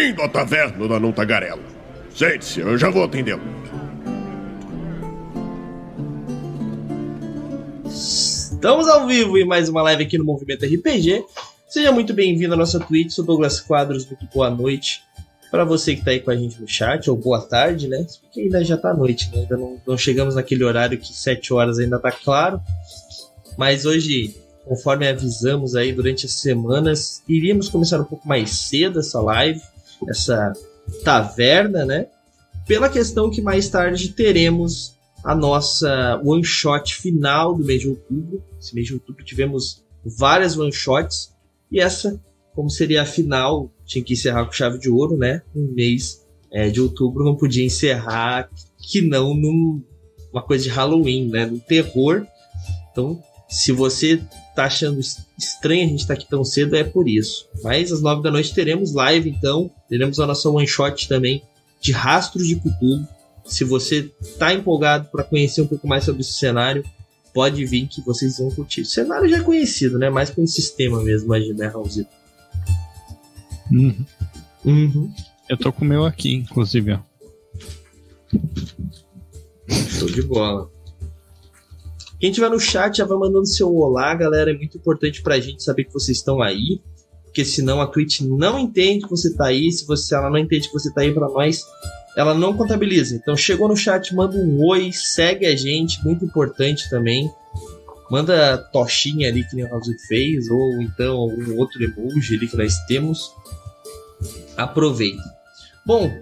[0.00, 1.60] Bem-vindo à taverna da Não Tagarela.
[2.14, 3.42] Sente-se, eu já vou atendê-lo.
[7.84, 11.22] Estamos ao vivo em mais uma live aqui no Movimento RPG.
[11.68, 13.10] Seja muito bem-vindo à nossa Twitch.
[13.10, 15.02] Sou Douglas Quadros, muito boa noite.
[15.50, 18.06] Para você que está aí com a gente no chat, ou boa tarde, né?
[18.22, 19.42] Porque ainda já tá noite, né?
[19.42, 22.58] Ainda não, não chegamos naquele horário que 7 horas ainda tá claro.
[23.58, 29.20] Mas hoje conforme avisamos aí durante as semanas, iríamos começar um pouco mais cedo essa
[29.20, 29.60] live,
[30.08, 30.52] essa
[31.04, 32.06] taverna, né?
[32.66, 38.42] Pela questão que mais tarde teremos a nossa one shot final do mês de outubro.
[38.60, 41.32] Esse mês de outubro tivemos várias one shots
[41.70, 42.20] e essa,
[42.54, 45.42] como seria a final, tinha que encerrar com chave de ouro, né?
[45.54, 51.46] Um mês é, de outubro não podia encerrar que não numa coisa de Halloween, né?
[51.46, 52.26] No terror.
[52.90, 54.20] Então, se você
[54.60, 55.00] tá achando
[55.38, 57.48] estranho a gente estar tá aqui tão cedo, é por isso.
[57.62, 59.70] Mas às nove da noite teremos live, então.
[59.88, 61.42] Teremos a nossa one shot também
[61.80, 63.06] de Rastros de Cthulhu.
[63.44, 66.84] Se você tá empolgado para conhecer um pouco mais sobre esse cenário,
[67.32, 68.82] pode vir que vocês vão curtir.
[68.82, 70.10] O cenário já é conhecido, né?
[70.10, 72.10] Mais com o sistema mesmo, imagina, né, Raulzito?
[73.70, 74.04] Uhum.
[74.64, 75.12] Uhum.
[75.48, 77.00] Eu tô com o meu aqui, inclusive, ó.
[79.68, 80.70] Show de bola.
[82.20, 84.50] Quem tiver no chat já vai mandando seu olá, galera.
[84.50, 86.78] É muito importante pra gente saber que vocês estão aí.
[87.24, 89.72] Porque senão a Twitch não entende que você tá aí.
[89.72, 91.64] Se você, ela não entende que você tá aí pra nós,
[92.14, 93.16] ela não contabiliza.
[93.16, 97.30] Então chegou no chat, manda um oi, segue a gente, muito importante também.
[98.10, 102.56] Manda tochinha ali que nem o Raulzito fez, ou então algum outro emoji ali que
[102.56, 103.32] nós temos.
[104.56, 105.22] Aproveita.
[105.86, 106.12] Bom,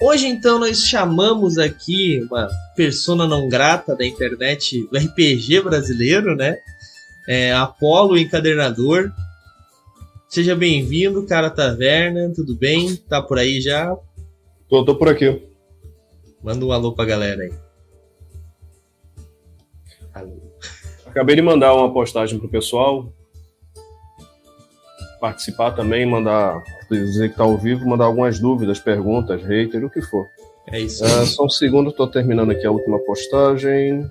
[0.00, 6.58] Hoje, então, nós chamamos aqui uma persona não grata da internet do RPG brasileiro, né?
[7.26, 9.10] É, Apolo Encadernador.
[10.28, 12.94] Seja bem-vindo, cara Taverna, tudo bem?
[12.96, 13.96] Tá por aí já?
[14.68, 15.42] Tô, tô por aqui.
[16.42, 17.54] Manda um alô pra galera aí.
[20.12, 20.36] Alô.
[21.06, 23.10] Acabei de mandar uma postagem pro pessoal
[25.18, 26.62] participar também, mandar
[26.94, 30.26] dizer que está ao vivo, mandar algumas dúvidas, perguntas, hater, o que for.
[30.68, 31.04] É isso.
[31.04, 34.10] Uh, só um segundo, estou terminando aqui a última postagem.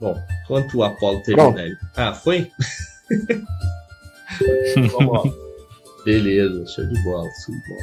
[0.00, 0.16] Bom,
[0.46, 1.78] quanto o Apolo terminar.
[1.96, 2.50] Ah, foi?
[4.92, 5.22] Vamos lá.
[6.04, 7.82] Beleza, show de bola, show de bola.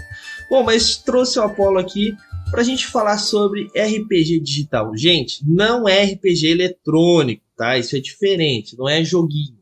[0.49, 2.17] Bom, mas trouxe o Apolo aqui
[2.49, 4.95] para a gente falar sobre RPG digital.
[4.95, 7.77] Gente, não é RPG eletrônico, tá?
[7.77, 9.54] Isso é diferente, não é joguinho.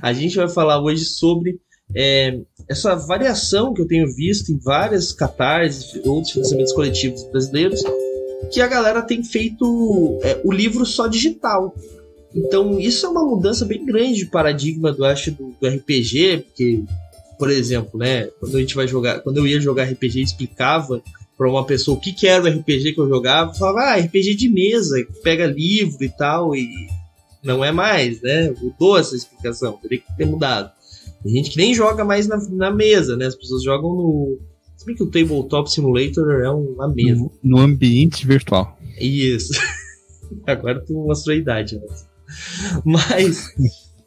[0.00, 1.58] A gente vai falar hoje sobre
[1.94, 7.82] é, essa variação que eu tenho visto em várias catarses, outros financiamentos coletivos brasileiros,
[8.50, 11.74] que a galera tem feito é, o livro só digital.
[12.34, 16.82] Então, isso é uma mudança bem grande de paradigma do, acho, do, do RPG, porque,
[17.38, 21.00] por exemplo, né, quando a gente vai jogar, quando eu ia jogar RPG, explicava
[21.36, 24.34] para uma pessoa o que, que era o RPG que eu jogava, falava, ah, RPG
[24.34, 26.68] de mesa, pega livro e tal, e
[27.44, 28.50] não é mais, né?
[28.60, 30.72] Mudou essa explicação, teria que ter mudado.
[31.22, 33.26] Tem gente que nem joga mais na, na mesa, né?
[33.26, 34.38] As pessoas jogam no.
[34.76, 37.20] Se bem que o Tabletop Simulator é uma mesa.
[37.20, 38.76] No, no ambiente virtual.
[38.98, 39.52] Isso.
[40.46, 41.86] Agora tu mostrou a idade, né?
[42.84, 43.54] Mas.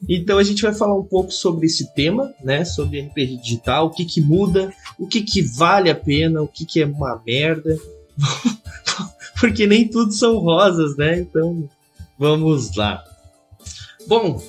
[0.08, 2.64] Então a gente vai falar um pouco sobre esse tema, né?
[2.66, 6.66] Sobre RPG digital, o que que muda, o que que vale a pena, o que
[6.66, 7.78] que é uma merda.
[9.40, 11.20] Porque nem tudo são rosas, né?
[11.20, 11.68] Então
[12.18, 13.04] vamos lá.
[14.08, 14.42] Bom,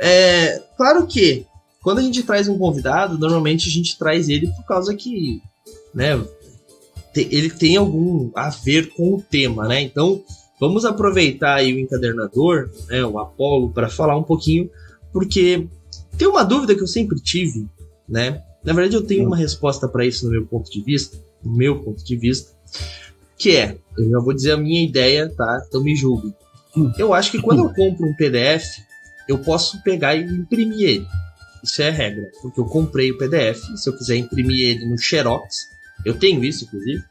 [0.00, 1.46] é, claro que
[1.82, 5.42] quando a gente traz um convidado, normalmente a gente traz ele por causa que,
[5.94, 6.18] né,
[7.14, 9.82] ele tem algum a ver com o tema, né?
[9.82, 10.24] Então,
[10.58, 14.70] vamos aproveitar aí o encadernador, né, o Apolo, para falar um pouquinho,
[15.12, 15.68] porque
[16.16, 17.66] tem uma dúvida que eu sempre tive,
[18.08, 18.42] né?
[18.64, 21.80] Na verdade, eu tenho uma resposta para isso no meu ponto de vista, no meu
[21.80, 22.52] ponto de vista,
[23.36, 25.62] que é, eu já vou dizer a minha ideia, tá?
[25.68, 26.32] Então me julgue.
[26.98, 28.64] Eu acho que quando eu compro um PDF,
[29.28, 31.08] eu posso pegar e imprimir ele.
[31.62, 33.60] Isso é a regra, porque eu comprei o PDF.
[33.76, 35.68] Se eu quiser imprimir ele no Xerox,
[36.04, 37.02] eu tenho isso, inclusive.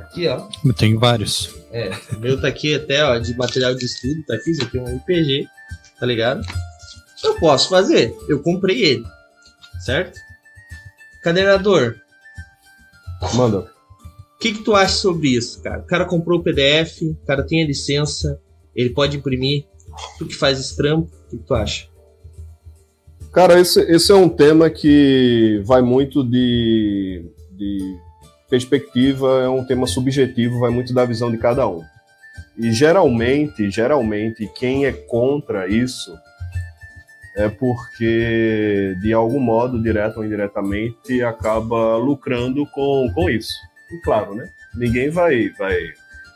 [0.00, 0.46] Aqui, ó.
[0.64, 1.54] Eu tenho vários.
[1.72, 4.84] É, o meu tá aqui até, ó, de material de estudo, tá aqui, eu tenho
[4.84, 5.48] um RPG,
[5.98, 6.44] tá ligado?
[7.24, 9.04] Eu posso fazer, eu comprei ele,
[9.80, 10.18] certo?
[11.22, 11.96] Cadernador.
[13.34, 13.60] Manda.
[13.60, 15.80] O que, que tu acha sobre isso, cara?
[15.80, 18.40] O cara comprou o PDF, o cara tem a licença,
[18.74, 19.64] ele pode imprimir.
[20.18, 21.88] Tu que faz esse trampo, que tu acha?
[23.32, 27.96] Cara, esse, esse é um tema que vai muito de, de
[28.50, 31.82] perspectiva, é um tema subjetivo, vai muito da visão de cada um.
[32.58, 36.12] E geralmente, geralmente, quem é contra isso
[37.34, 43.54] é porque, de algum modo, direto ou indiretamente, acaba lucrando com, com isso.
[43.90, 44.46] E claro, né?
[44.74, 45.48] Ninguém vai.
[45.58, 45.74] vai...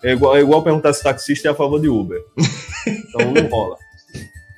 [0.06, 2.22] É, igual, é igual perguntar se taxista é a favor de Uber.
[2.86, 3.76] Então não rola.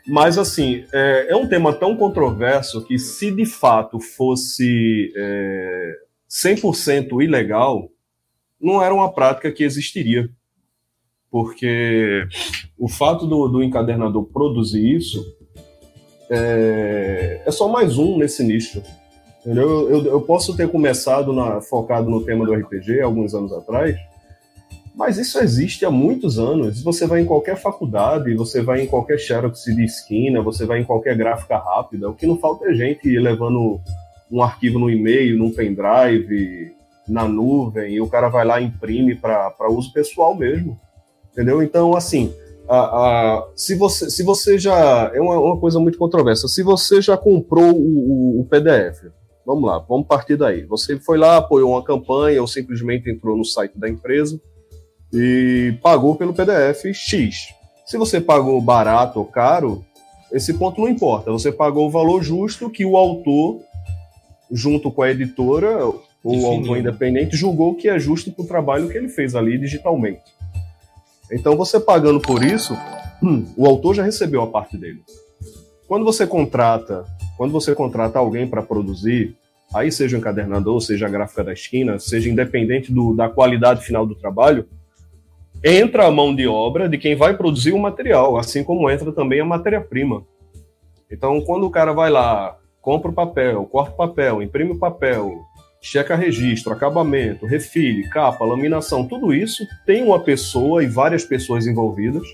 [0.06, 5.94] Mas, assim, é, é, um tema tão controverso que, se de fato fosse é,
[6.28, 7.88] 100% ilegal,
[8.60, 10.28] não era uma prática que existiria.
[11.30, 12.26] Porque
[12.76, 15.24] o fato do, do encadernador produzir isso
[16.28, 18.82] é, é, só mais um nesse nicho.
[19.46, 23.96] Eu, eu, eu, posso ter começado na, focado no tema do RPG alguns anos atrás,
[24.98, 26.82] mas isso existe há muitos anos.
[26.82, 30.84] Você vai em qualquer faculdade, você vai em qualquer xerox de esquina, você vai em
[30.84, 32.10] qualquer gráfica rápida.
[32.10, 33.80] O que não falta é gente levando
[34.28, 36.74] um arquivo no e-mail, num pendrive,
[37.06, 40.76] na nuvem, e o cara vai lá e imprime para uso pessoal mesmo.
[41.30, 41.62] Entendeu?
[41.62, 42.34] Então, assim,
[42.68, 45.12] a, a, se, você, se você já.
[45.14, 46.48] É uma, uma, coisa muito controversa.
[46.48, 49.04] Se você já comprou o, o, o, PDF,
[49.46, 50.64] vamos lá, vamos partir daí.
[50.64, 54.40] Você foi lá, apoiou uma campanha ou simplesmente entrou no site da empresa
[55.12, 57.49] e pagou pelo PDF X.
[57.87, 59.84] Se você pagou barato ou caro,
[60.32, 61.31] esse ponto não importa.
[61.32, 63.60] Você pagou o valor justo que o autor,
[64.50, 68.88] junto com a editora, ou o autor independente, julgou que é justo para o trabalho
[68.88, 70.20] que ele fez ali digitalmente.
[71.32, 72.76] Então, você pagando por isso,
[73.22, 75.00] hum, o autor já recebeu a parte dele.
[75.87, 77.05] Quando você contrata,
[77.37, 79.34] quando você contrata alguém para produzir,
[79.75, 84.06] aí seja o encadernador, seja a gráfica da esquina, seja independente do, da qualidade final
[84.06, 84.66] do trabalho,
[85.64, 89.40] entra a mão de obra de quem vai produzir o material, assim como entra também
[89.40, 90.25] a matéria-prima.
[91.10, 95.43] Então, quando o cara vai lá, compra o papel, corta o papel, imprime o papel,
[95.81, 102.26] checa registro, acabamento, refile, capa, laminação, tudo isso tem uma pessoa e várias pessoas envolvidas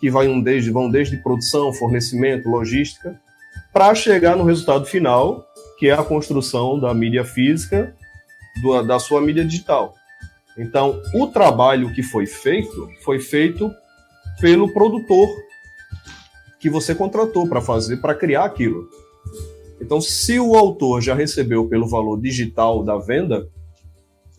[0.00, 3.18] que vão desde, vão desde produção, fornecimento, logística,
[3.72, 5.46] para chegar no resultado final,
[5.78, 7.94] que é a construção da mídia física,
[8.62, 9.94] do, da sua mídia digital.
[10.58, 13.70] Então, o trabalho que foi feito foi feito
[14.40, 15.28] pelo produtor
[16.58, 18.88] que você contratou para fazer, para criar aquilo.
[19.80, 23.46] Então, se o autor já recebeu pelo valor digital da venda,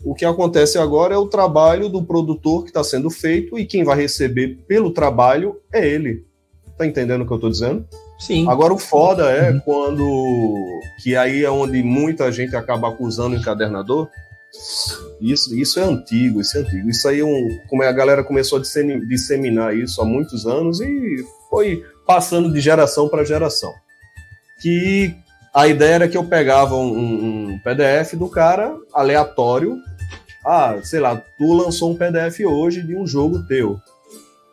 [0.03, 3.83] o que acontece agora é o trabalho do produtor que está sendo feito e quem
[3.83, 6.25] vai receber pelo trabalho é ele.
[6.77, 7.85] Tá entendendo o que eu estou dizendo?
[8.19, 8.47] Sim.
[8.49, 9.59] Agora o foda é uhum.
[9.61, 14.07] quando que aí é onde muita gente acaba acusando o encadernador.
[15.19, 16.89] Isso, isso é antigo, isso é antigo.
[16.89, 20.79] Isso aí é um, como é, a galera começou a disseminar isso há muitos anos
[20.81, 23.73] e foi passando de geração para geração.
[24.61, 25.13] Que
[25.53, 29.77] a ideia era que eu pegava um, um, PDF do cara aleatório.
[30.45, 33.77] Ah, sei lá, tu lançou um PDF hoje de um jogo teu.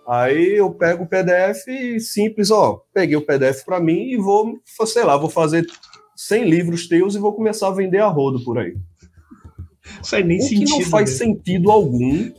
[0.07, 1.65] Aí eu pego o PDF
[2.01, 5.65] simples, ó, peguei o PDF para mim e vou, sei lá, vou fazer
[6.17, 8.75] 100 livros teus e vou começar a vender a rodo por aí.
[10.03, 10.65] Faz nem o sentido.
[10.65, 11.17] que não faz né?
[11.17, 12.31] sentido algum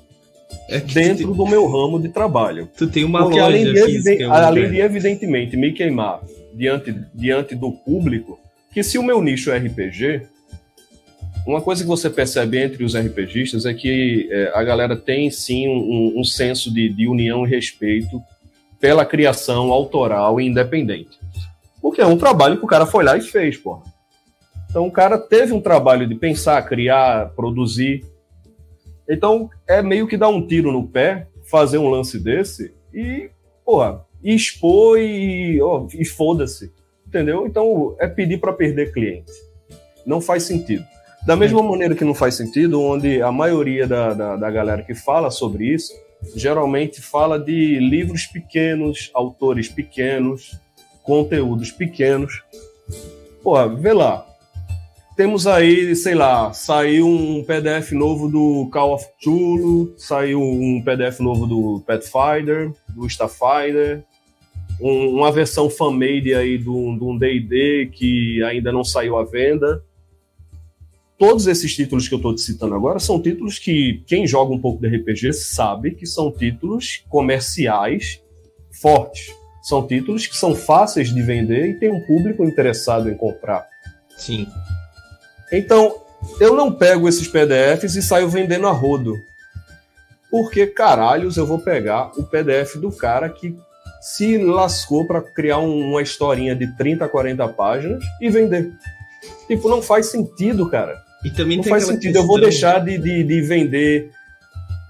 [0.70, 2.70] é dentro do meu ramo de trabalho.
[2.78, 6.22] Tu tem uma Porque loja além de, física, além de evidentemente me queimar
[6.54, 8.40] diante, diante do público,
[8.72, 10.28] que se o meu nicho é RPG,
[11.46, 15.68] uma coisa que você percebe entre os RPGistas é que é, a galera tem sim
[15.68, 18.22] um, um senso de, de, união e respeito
[18.80, 21.20] pela criação autoral e independente.
[21.80, 23.84] Porque é um trabalho que o cara foi lá e fez, porra.
[24.76, 28.04] Então o cara teve um trabalho de pensar, criar, produzir.
[29.08, 33.30] Então é meio que dar um tiro no pé, fazer um lance desse e,
[33.66, 36.74] porra, expor e, oh, e foda-se
[37.16, 37.48] entendeu?
[37.48, 39.32] Então é pedir para perder cliente.
[40.06, 40.84] Não faz sentido.
[41.26, 44.94] Da mesma maneira que não faz sentido, onde a maioria da, da, da galera que
[44.94, 45.94] fala sobre isso
[46.36, 50.60] geralmente fala de livros pequenos, autores pequenos,
[51.02, 52.44] conteúdos pequenos.
[53.42, 54.35] Pô, vê lá.
[55.16, 61.22] Temos aí, sei lá, saiu um PDF novo do Call of Cthulhu, saiu um PDF
[61.22, 64.04] novo do Pathfinder, do Starfinder,
[64.82, 69.82] um, uma versão fan-made aí de um D&D que ainda não saiu à venda.
[71.18, 74.60] Todos esses títulos que eu estou te citando agora são títulos que quem joga um
[74.60, 78.22] pouco de RPG sabe que são títulos comerciais
[78.82, 79.34] fortes.
[79.64, 83.66] São títulos que são fáceis de vender e tem um público interessado em comprar.
[84.18, 84.46] Sim.
[85.52, 85.96] Então,
[86.40, 89.16] eu não pego esses PDFs e saio vendendo a rodo.
[90.30, 93.56] Porque caralhos eu vou pegar o PDF do cara que
[94.02, 98.72] se lascou para criar uma historinha de 30, 40 páginas e vender.
[99.48, 100.96] Tipo, não faz sentido, cara.
[101.24, 102.14] E também não faz sentido.
[102.14, 102.22] Questão...
[102.22, 104.12] Eu vou deixar de, de, de vender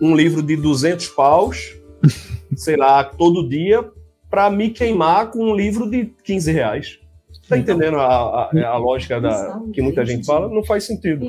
[0.02, 1.76] um livro de 200 paus,
[2.58, 3.90] sei lá, todo dia,
[4.30, 7.00] para me queimar com um livro de 15 reais.
[7.48, 10.50] Tá entendendo a, a, a lógica da, que muita gente fala?
[10.50, 11.26] Não faz sentido.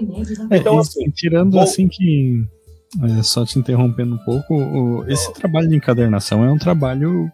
[0.50, 1.10] Então, assim.
[1.10, 2.42] Tirando bom, assim que.
[3.02, 7.30] É, só te interrompendo um pouco, o, esse trabalho de encadernação é um trabalho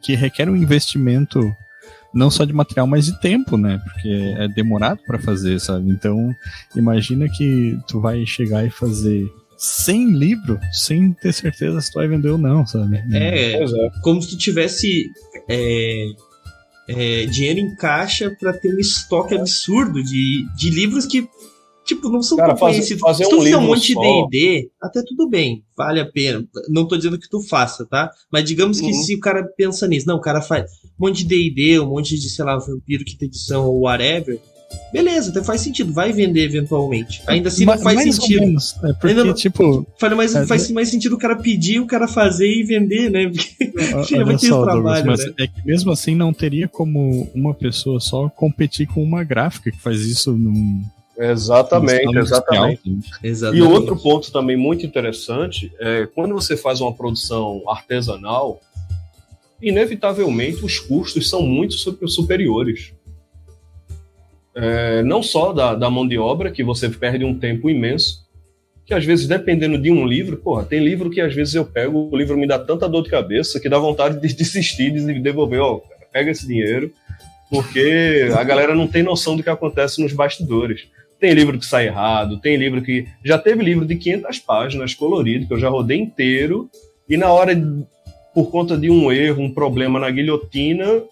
[0.00, 1.40] que requer um investimento
[2.12, 3.80] não só de material, mas de tempo, né?
[3.84, 5.90] Porque é demorado para fazer, sabe?
[5.90, 6.34] Então,
[6.74, 9.24] imagina que tu vai chegar e fazer
[9.56, 13.02] 100 livros sem ter certeza se tu vai vender ou não, sabe?
[13.12, 13.66] É, é.
[14.02, 15.06] como se tu tivesse
[15.48, 16.06] é,
[16.88, 21.28] é, dinheiro em caixa para ter um estoque absurdo de, de livros que
[21.88, 23.00] tipo, não são Cara, tão conhecidos.
[23.00, 24.00] Fazer Se tu um fizer um monte só...
[24.00, 26.46] de D&D, até tudo bem, vale a pena.
[26.68, 28.10] Não tô dizendo que tu faça, tá?
[28.30, 28.92] Mas digamos que uhum.
[28.92, 32.18] se o cara pensa nisso, não, o cara faz um monte de D&D, um monte
[32.18, 34.38] de, sei lá, Vampiro, Quinta Edição ou whatever,
[34.92, 37.22] beleza, até faz sentido, vai vender eventualmente.
[37.26, 38.40] Ainda assim não faz mais sentido.
[38.40, 39.86] Menos, é porque, Ainda não, tipo...
[39.98, 43.30] Faz mais, é, faz mais sentido o cara pedir, o cara fazer e vender, né?
[43.92, 45.32] Porque é muito trabalho, Douglas, né?
[45.38, 49.80] É que mesmo assim não teria como uma pessoa só competir com uma gráfica que
[49.80, 50.82] faz isso num
[51.18, 52.98] Exatamente, exatamente.
[53.24, 53.58] exatamente.
[53.58, 58.60] E outro ponto também muito interessante é quando você faz uma produção artesanal,
[59.60, 61.74] inevitavelmente os custos são muito
[62.08, 62.92] superiores.
[64.60, 68.26] É, não só da, da mão de obra, que você perde um tempo imenso,
[68.84, 72.08] que às vezes, dependendo de um livro, porra, tem livro que às vezes eu pego,
[72.10, 75.60] o livro me dá tanta dor de cabeça que dá vontade de desistir, de devolver,
[75.60, 75.80] ó,
[76.12, 76.90] pega esse dinheiro,
[77.48, 80.88] porque a galera não tem noção do que acontece nos bastidores.
[81.20, 83.06] Tem livro que sai errado, tem livro que.
[83.24, 86.68] Já teve livro de 500 páginas colorido, que eu já rodei inteiro,
[87.08, 87.52] e na hora,
[88.34, 91.02] por conta de um erro, um problema na guilhotina,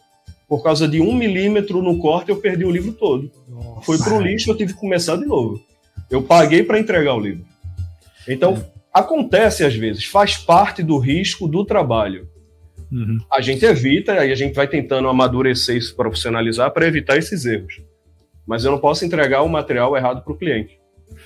[0.49, 3.31] por causa de um milímetro no corte, eu perdi o livro todo.
[3.49, 3.83] Nossa.
[3.83, 5.61] Foi pro lixo, eu tive que começar de novo.
[6.11, 7.45] Eu paguei para entregar o livro.
[8.29, 8.65] Então, é.
[8.93, 12.29] acontece às vezes, faz parte do risco do trabalho.
[12.93, 13.19] Uhum.
[13.33, 17.45] A gente evita, aí a gente vai tentando amadurecer e se profissionalizar para evitar esses
[17.45, 17.83] erros
[18.47, 20.75] mas eu não posso entregar o material errado para o cliente.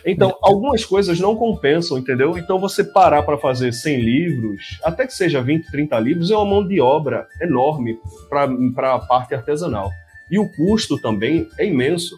[0.04, 2.36] Então, algumas coisas não compensam, entendeu?
[2.38, 6.46] Então, você parar para fazer 100 livros, até que seja 20, 30 livros, é uma
[6.46, 9.90] mão de obra enorme para a parte artesanal.
[10.30, 12.16] E o custo também é imenso.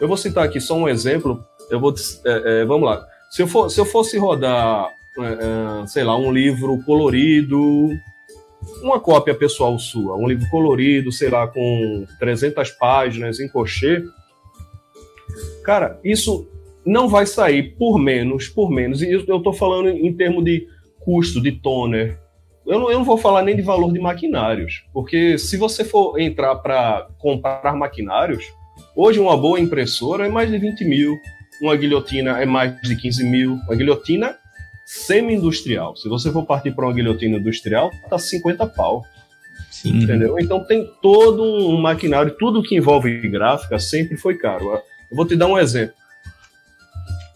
[0.00, 1.42] Eu vou citar aqui só um exemplo.
[1.70, 1.94] Eu vou,
[2.26, 3.06] é, é, vamos lá.
[3.30, 7.90] Se eu, for, se eu fosse rodar, é, é sei lá, um livro colorido,
[8.82, 14.02] uma cópia pessoal sua, um livro colorido, sei lá, com 300 páginas em crochê,
[15.64, 16.46] Cara, isso
[16.84, 19.02] não vai sair por menos, por menos.
[19.02, 20.66] E eu estou falando em termos de
[21.00, 22.18] custo de toner.
[22.66, 26.18] Eu não, eu não vou falar nem de valor de maquinários, porque se você for
[26.18, 28.44] entrar para comprar maquinários,
[28.96, 31.18] hoje uma boa impressora é mais de 20 mil,
[31.60, 34.34] uma guilhotina é mais de 15 mil, uma guilhotina
[34.86, 35.94] semi-industrial.
[35.96, 39.04] Se você for partir para uma guilhotina industrial, tá 50 pau.
[39.70, 40.02] Sim.
[40.02, 40.38] Entendeu?
[40.38, 44.72] Então tem todo um maquinário, tudo que envolve gráfica sempre foi caro.
[45.10, 45.94] Eu vou te dar um exemplo.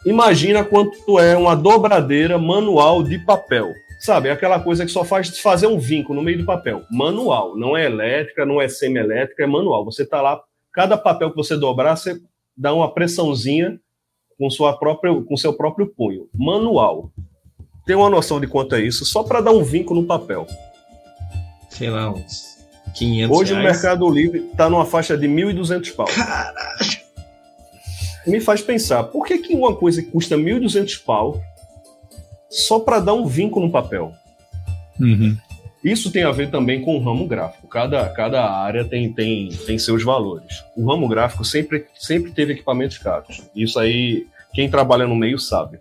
[0.09, 3.75] Imagina quanto é uma dobradeira manual de papel.
[4.00, 6.83] Sabe, é aquela coisa que só faz fazer um vinco no meio do papel.
[6.91, 9.85] Manual, não é elétrica, não é semi-elétrica, é manual.
[9.85, 10.41] Você tá lá,
[10.73, 12.19] cada papel que você dobrar, você
[12.57, 13.79] dá uma pressãozinha
[14.38, 16.27] com, sua própria, com seu próprio punho.
[16.35, 17.11] Manual.
[17.85, 19.05] Tem uma noção de quanto é isso?
[19.05, 20.47] Só para dar um vinco no papel.
[21.69, 22.57] Sei lá, uns
[22.95, 23.67] 500 Hoje reais.
[23.67, 26.07] o Mercado Livre tá numa faixa de 1.200 pau.
[26.07, 27.08] Caralho!
[28.28, 31.40] Me faz pensar, por que, que uma coisa que custa 1.200 pau
[32.50, 34.12] só para dar um vinco no papel?
[35.00, 35.37] Uhum.
[35.82, 37.68] Isso tem a ver também com o ramo gráfico.
[37.68, 40.64] Cada, cada área tem, tem, tem seus valores.
[40.76, 43.42] O ramo gráfico sempre, sempre teve equipamentos caros.
[43.54, 45.78] Isso aí, quem trabalha no meio sabe.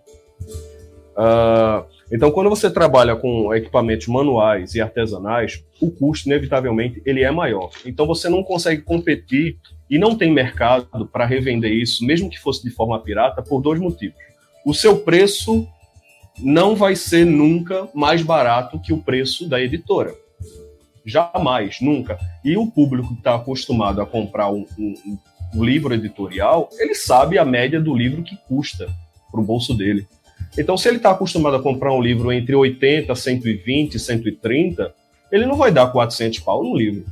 [1.16, 7.30] Uh, então, quando você trabalha com equipamentos manuais e artesanais, o custo, inevitavelmente, ele é
[7.30, 7.70] maior.
[7.84, 9.58] Então, você não consegue competir
[9.90, 13.80] e não tem mercado para revender isso, mesmo que fosse de forma pirata, por dois
[13.80, 14.16] motivos.
[14.64, 15.66] O seu preço
[16.38, 20.14] não vai ser nunca mais barato que o preço da editora.
[21.04, 22.18] Jamais, nunca.
[22.44, 25.18] E o público que está acostumado a comprar um, um,
[25.54, 28.88] um, livro editorial, ele sabe a média do livro que custa
[29.30, 30.06] para o bolso dele.
[30.56, 34.94] Então, se ele está acostumado a comprar um livro entre 80, 120, 130,
[35.32, 37.06] ele não vai dar 400 pau no livro.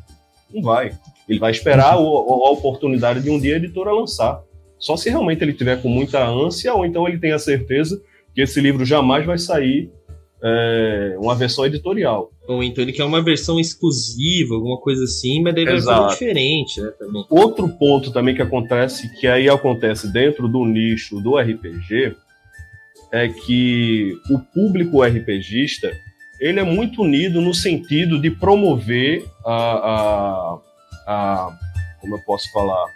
[0.52, 0.92] Não vai.
[1.28, 4.42] Ele vai esperar a, a oportunidade de um dia a editora lançar.
[4.78, 8.00] Só se realmente ele tiver com muita ânsia, ou então ele tenha certeza
[8.34, 9.90] que esse livro jamais vai sair
[10.42, 12.30] é, uma versão editorial.
[12.46, 16.92] Ou então ele quer uma versão exclusiva, alguma coisa assim, mas deve ser diferente, né?
[16.98, 17.24] Também.
[17.28, 22.14] Outro ponto também que acontece, que aí acontece dentro do nicho do RPG,
[23.12, 25.92] é que o público RPGista
[26.38, 30.58] ele é muito unido no sentido de promover a, a,
[31.06, 31.56] a
[32.06, 32.86] como eu posso falar,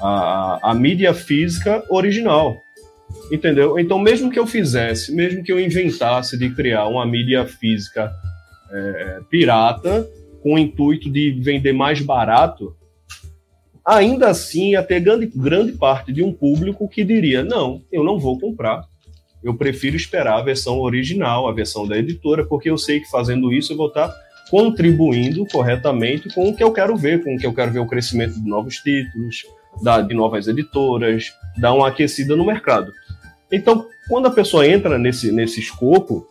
[0.00, 2.62] a, a mídia física original.
[3.30, 3.78] Entendeu?
[3.78, 8.12] Então, mesmo que eu fizesse, mesmo que eu inventasse de criar uma mídia física
[8.70, 10.08] é, pirata,
[10.42, 12.76] com o intuito de vender mais barato,
[13.84, 18.18] ainda assim ia ter grande, grande parte de um público que diria: não, eu não
[18.18, 18.84] vou comprar.
[19.42, 23.52] Eu prefiro esperar a versão original, a versão da editora, porque eu sei que fazendo
[23.52, 24.12] isso eu vou estar
[24.50, 27.86] contribuindo corretamente com o que eu quero ver, com o que eu quero ver o
[27.86, 29.44] crescimento de novos títulos,
[29.82, 32.92] da, de novas editoras, dar uma aquecida no mercado.
[33.50, 36.26] Então, quando a pessoa entra nesse, nesse escopo,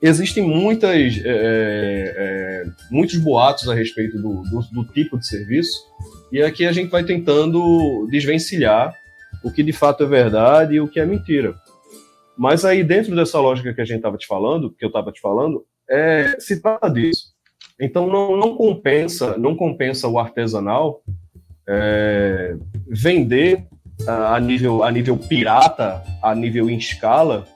[0.00, 5.78] existem muitas, é, é, muitos boatos a respeito do, do, do, tipo de serviço,
[6.30, 8.94] e aqui a gente vai tentando desvencilhar
[9.42, 11.54] o que de fato é verdade e o que é mentira.
[12.36, 15.20] Mas aí, dentro dessa lógica que a gente estava te falando, que eu estava te
[15.20, 17.34] falando, é, se trata disso.
[17.80, 21.02] Então não, não compensa, não compensa o artesanal
[21.68, 23.66] é, vender
[24.06, 27.46] a nível, a nível pirata, a nível em escala,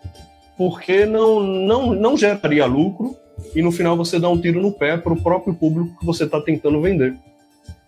[0.56, 3.16] porque não, não, não geraria lucro
[3.54, 6.24] e no final você dá um tiro no pé para o próprio público que você
[6.24, 7.14] está tentando vender.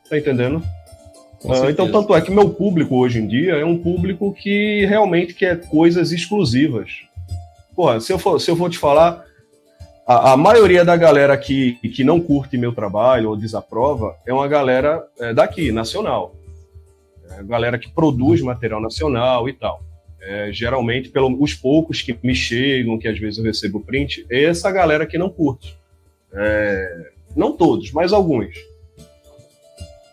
[0.09, 0.63] Tá entendendo?
[1.45, 5.35] Uh, então, tanto é que meu público hoje em dia é um público que realmente
[5.35, 6.91] quer coisas exclusivas.
[7.75, 9.25] Porra, se eu for, se eu for te falar,
[10.11, 14.49] a, a, maioria da galera que, que não curte meu trabalho ou desaprova é uma
[14.49, 16.35] galera é, daqui, nacional.
[17.31, 19.81] É galera que produz material nacional e tal.
[20.21, 24.43] É, geralmente, pelos os poucos que me chegam, que às vezes eu recebo print, é
[24.43, 25.79] essa galera que não curte.
[26.33, 28.57] É, não todos, mas alguns.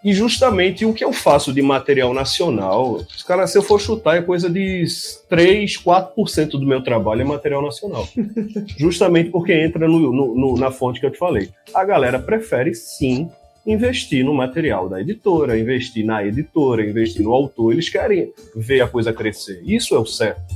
[0.07, 4.15] E justamente o que eu faço de material nacional, os caras, se eu for chutar,
[4.15, 4.85] é coisa de
[5.27, 8.07] 3, 4% do meu trabalho é material nacional.
[8.79, 11.49] justamente porque entra no, no, no, na fonte que eu te falei.
[11.73, 13.29] A galera prefere sim
[13.65, 18.87] investir no material da editora, investir na editora, investir no autor, eles querem ver a
[18.87, 19.61] coisa crescer.
[19.65, 20.55] Isso é o certo.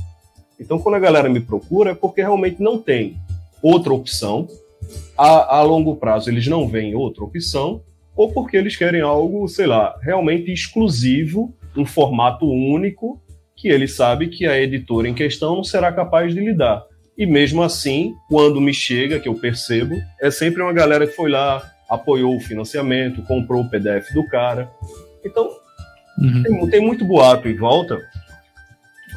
[0.58, 3.18] Então, quando a galera me procura, é porque realmente não tem
[3.62, 4.48] outra opção.
[5.14, 7.82] A, a longo prazo, eles não veem outra opção
[8.16, 13.20] ou porque eles querem algo, sei lá, realmente exclusivo, um formato único,
[13.56, 16.84] que ele sabe que a editora em questão não será capaz de lidar.
[17.16, 21.30] E mesmo assim, quando me chega, que eu percebo, é sempre uma galera que foi
[21.30, 24.70] lá, apoiou o financiamento, comprou o PDF do cara.
[25.24, 25.48] Então,
[26.18, 26.42] uhum.
[26.42, 28.00] tem, tem muito boato em volta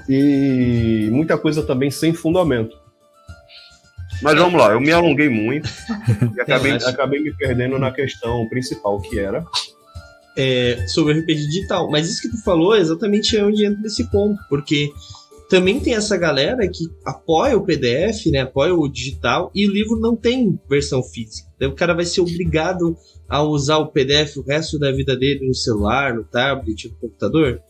[0.08, 2.78] e muita coisa também sem fundamento.
[4.22, 5.70] Mas vamos lá, eu me alonguei muito
[6.36, 9.46] e acabei, acabei me perdendo na questão principal, que era.
[10.38, 11.90] É, sobre o RPG digital.
[11.90, 14.92] Mas isso que tu falou é exatamente onde entra nesse ponto, porque
[15.50, 18.42] também tem essa galera que apoia o PDF, né?
[18.42, 21.48] Apoia o digital e o livro não tem versão física.
[21.60, 22.98] Daí o cara vai ser obrigado
[23.30, 27.62] a usar o PDF o resto da vida dele no celular, no tablet, no computador.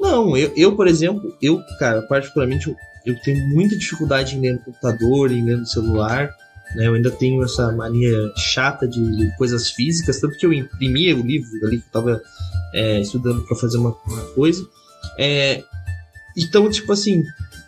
[0.00, 4.54] Não, eu, eu por exemplo, eu, cara, particularmente, eu eu tenho muita dificuldade em ler
[4.54, 6.30] no computador, em ler no celular.
[6.74, 6.86] Né?
[6.86, 11.48] Eu ainda tenho essa mania chata de coisas físicas, tanto que eu imprimi o livro
[11.66, 12.22] ali que eu estava
[12.74, 14.64] é, estudando para fazer uma, uma coisa.
[15.18, 15.62] É,
[16.36, 17.24] então, tipo assim,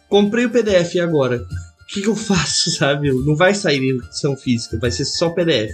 [0.09, 1.38] comprei o PDF agora.
[1.38, 3.11] O que, que, eu faço, sabe?
[3.11, 5.73] Não vai sair em edição física, vai ser só PDF.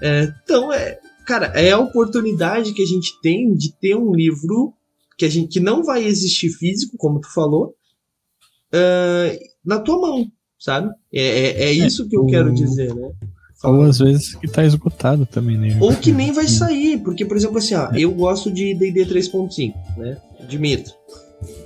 [0.00, 4.74] É, então, é, cara, é a oportunidade que a gente tem de ter um livro
[5.18, 7.74] que a gente que não vai existir físico, como tu falou,
[8.74, 10.26] uh, na tua mão,
[10.58, 10.90] sabe?
[11.12, 13.10] É, é, é, é isso que eu quero dizer, né?
[13.62, 15.78] Ou às vezes que tá esgotado também, né?
[15.80, 19.72] Ou que nem vai sair, porque, por exemplo, assim, ó, eu gosto de DD 3.5,
[19.96, 20.18] né?
[20.40, 20.92] Admito.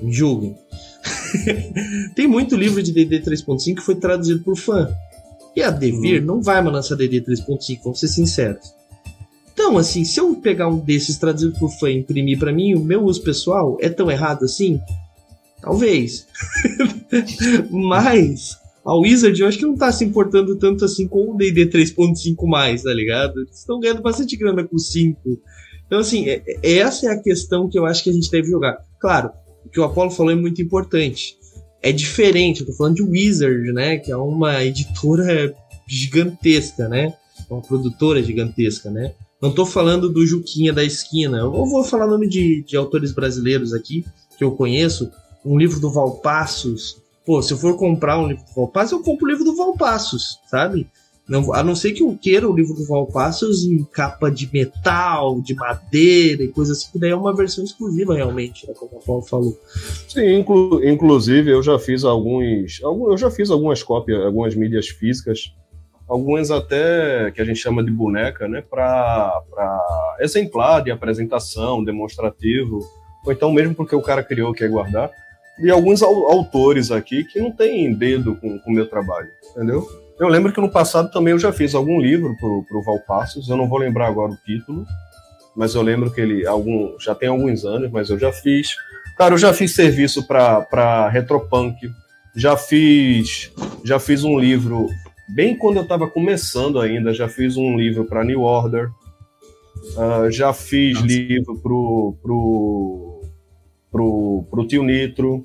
[0.06, 0.56] Julguem.
[2.14, 4.88] Tem muito livro de DD 3.5 que foi traduzido por fã.
[5.56, 6.26] E a Devir uhum.
[6.26, 8.77] não vai mais lançar DD 3.5, vamos ser sinceros.
[9.58, 12.80] Então, assim, se eu pegar um desses traduzido por fã e imprimir para mim, o
[12.80, 14.80] meu uso pessoal é tão errado assim?
[15.60, 16.28] Talvez.
[17.68, 21.66] Mas a Wizard eu acho que não tá se importando tanto assim com o D&D
[21.70, 23.40] 3.5 mais, tá ligado?
[23.40, 25.18] Eles estão ganhando bastante grana com o 5.
[25.88, 28.48] Então, assim, é, é, essa é a questão que eu acho que a gente deve
[28.48, 28.78] jogar.
[29.00, 29.32] Claro,
[29.66, 31.36] o que o Apollo falou é muito importante.
[31.82, 33.96] É diferente, eu tô falando de Wizard, né?
[33.96, 35.52] Que é uma editora
[35.84, 37.12] gigantesca, né?
[37.50, 39.14] Uma produtora gigantesca, né?
[39.40, 41.38] Não tô falando do Juquinha da esquina.
[41.38, 44.04] Eu vou falar nome de, de autores brasileiros aqui,
[44.36, 45.10] que eu conheço
[45.44, 46.96] um livro do Valpassos.
[47.24, 50.38] Pô, se eu for comprar um livro do Valpassos, eu compro o livro do Valpassos,
[50.50, 50.88] sabe?
[51.28, 55.40] Não, a não ser que eu queira o livro do Valpassos em capa de metal,
[55.42, 59.04] de madeira e coisa assim, que daí é uma versão exclusiva realmente, né, como o
[59.04, 59.60] Paulo falou.
[60.08, 65.52] Sim, inclu inclusive eu já fiz alguns, eu já fiz algumas cópias, algumas mídias físicas
[66.08, 69.42] algumas até que a gente chama de boneca, né, para
[70.20, 72.80] exemplar de apresentação, demonstrativo,
[73.24, 75.10] ou então mesmo porque o cara criou quer guardar,
[75.60, 79.86] e alguns autores aqui que não têm dedo com o meu trabalho, entendeu?
[80.18, 83.56] Eu lembro que no passado também eu já fiz algum livro pro, pro Valpassos, eu
[83.56, 84.84] não vou lembrar agora o título,
[85.54, 88.74] mas eu lembro que ele algum, já tem alguns anos, mas eu já fiz.
[89.16, 91.76] Cara, eu já fiz serviço para Retropunk,
[92.34, 93.52] já fiz
[93.84, 94.88] já fiz um livro
[95.28, 98.90] bem quando eu estava começando ainda, já fiz um livro para New Order,
[99.96, 101.06] uh, já fiz Nossa.
[101.06, 103.20] livro pro, pro,
[103.90, 105.44] pro, pro Tio Nitro.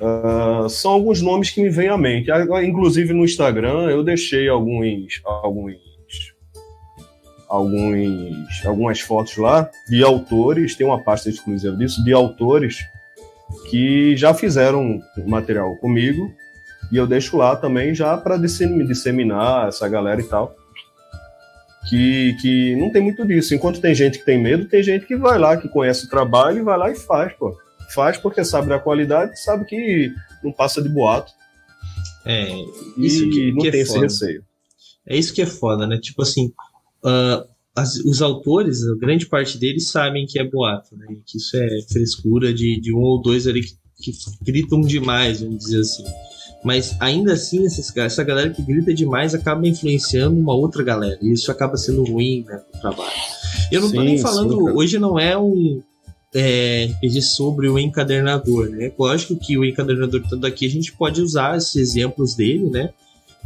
[0.00, 2.28] Uh, são alguns nomes que me vêm à mente.
[2.64, 5.76] Inclusive no Instagram eu deixei alguns, alguns,
[7.48, 12.78] alguns, algumas fotos lá de autores, tem uma pasta exclusiva disso, de autores
[13.70, 16.32] que já fizeram material comigo
[16.92, 20.54] e eu deixo lá também já para disseminar essa galera e tal.
[21.88, 23.54] Que, que não tem muito disso.
[23.54, 26.58] Enquanto tem gente que tem medo, tem gente que vai lá, que conhece o trabalho
[26.58, 27.56] e vai lá e faz, pô.
[27.94, 30.12] Faz porque sabe da qualidade, sabe que
[30.44, 31.32] não passa de boato.
[32.26, 32.48] É,
[32.98, 34.44] isso que, não que é tem é esse receio.
[35.08, 35.98] É isso que é foda, né?
[35.98, 36.52] Tipo assim,
[37.04, 41.06] uh, as, os autores, a grande parte deles sabem que é boato, né?
[41.26, 45.58] Que isso é frescura de, de um ou dois ali que, que gritam demais, vamos
[45.58, 46.04] dizer assim.
[46.64, 51.18] Mas ainda assim, essas, essa galera que grita demais acaba influenciando uma outra galera.
[51.20, 53.10] E isso acaba sendo ruim né, no trabalho.
[53.70, 54.54] Eu não sim, tô nem falando.
[54.54, 55.82] Sim, hoje não é um
[56.34, 58.92] é, RPG sobre o encadernador, né?
[58.98, 62.90] Lógico que o encadernador tanto aqui a gente pode usar esses exemplos dele, né?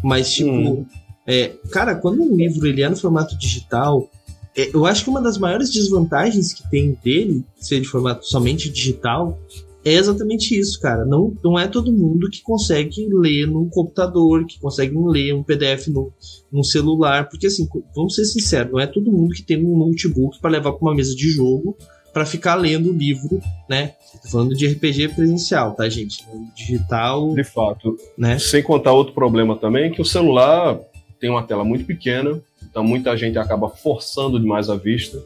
[0.02, 0.86] Mas, tipo, hum.
[1.26, 4.08] é, cara, quando um livro ele é no formato digital,
[4.56, 8.70] é, eu acho que uma das maiores desvantagens que tem dele, ser de formato somente
[8.70, 9.38] digital,
[9.86, 11.04] é exatamente isso, cara.
[11.04, 15.86] Não, não é todo mundo que consegue ler no computador, que consegue ler um PDF
[15.86, 16.12] no,
[16.50, 20.40] no celular, porque assim, vamos ser sinceros, não é todo mundo que tem um notebook
[20.40, 21.76] para levar para uma mesa de jogo
[22.12, 23.92] para ficar lendo o livro, né?
[24.22, 26.24] Tô falando de RPG presencial, tá, gente?
[26.56, 27.34] Digital.
[27.34, 27.96] De fato.
[28.16, 28.38] Né?
[28.38, 30.80] Sem contar outro problema também, que o celular
[31.20, 35.22] tem uma tela muito pequena, então muita gente acaba forçando demais a vista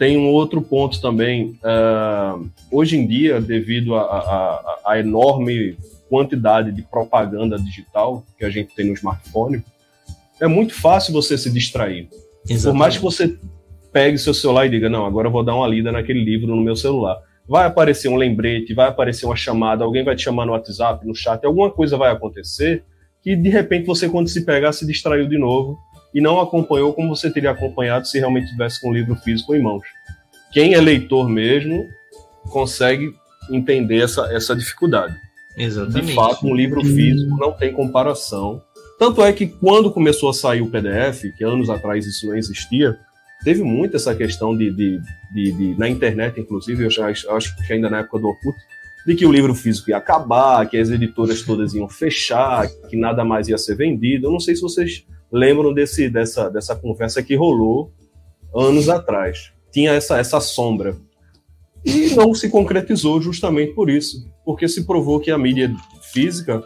[0.00, 1.58] tem um outro ponto também.
[1.62, 5.76] Uh, hoje em dia, devido à enorme
[6.08, 9.62] quantidade de propaganda digital que a gente tem no smartphone,
[10.40, 12.08] é muito fácil você se distrair.
[12.48, 12.62] Exatamente.
[12.62, 13.36] Por mais que você
[13.92, 16.62] pegue seu celular e diga, não, agora eu vou dar uma lida naquele livro no
[16.62, 17.18] meu celular.
[17.46, 21.14] Vai aparecer um lembrete, vai aparecer uma chamada, alguém vai te chamar no WhatsApp, no
[21.14, 22.84] chat, alguma coisa vai acontecer
[23.22, 25.78] que de repente você, quando se pegar, se distraiu de novo
[26.14, 29.62] e não acompanhou como você teria acompanhado se realmente tivesse com o livro físico em
[29.62, 29.82] mãos.
[30.52, 31.88] Quem é leitor mesmo
[32.50, 33.14] consegue
[33.50, 35.14] entender essa, essa dificuldade.
[35.56, 36.06] Exatamente.
[36.06, 38.62] De fato, um livro físico não tem comparação.
[38.98, 42.98] Tanto é que quando começou a sair o PDF, que anos atrás isso não existia,
[43.44, 45.00] teve muito essa questão de, de,
[45.32, 48.56] de, de na internet, inclusive, eu, já, acho que ainda na época do Orkut,
[49.06, 53.24] de que o livro físico ia acabar, que as editoras todas iam fechar, que nada
[53.24, 54.26] mais ia ser vendido.
[54.26, 57.92] Eu não sei se vocês lembram desse, dessa, dessa conversa que rolou
[58.54, 59.52] anos atrás.
[59.72, 60.96] Tinha essa, essa sombra.
[61.84, 65.74] E não se concretizou justamente por isso, porque se provou que a mídia
[66.12, 66.62] física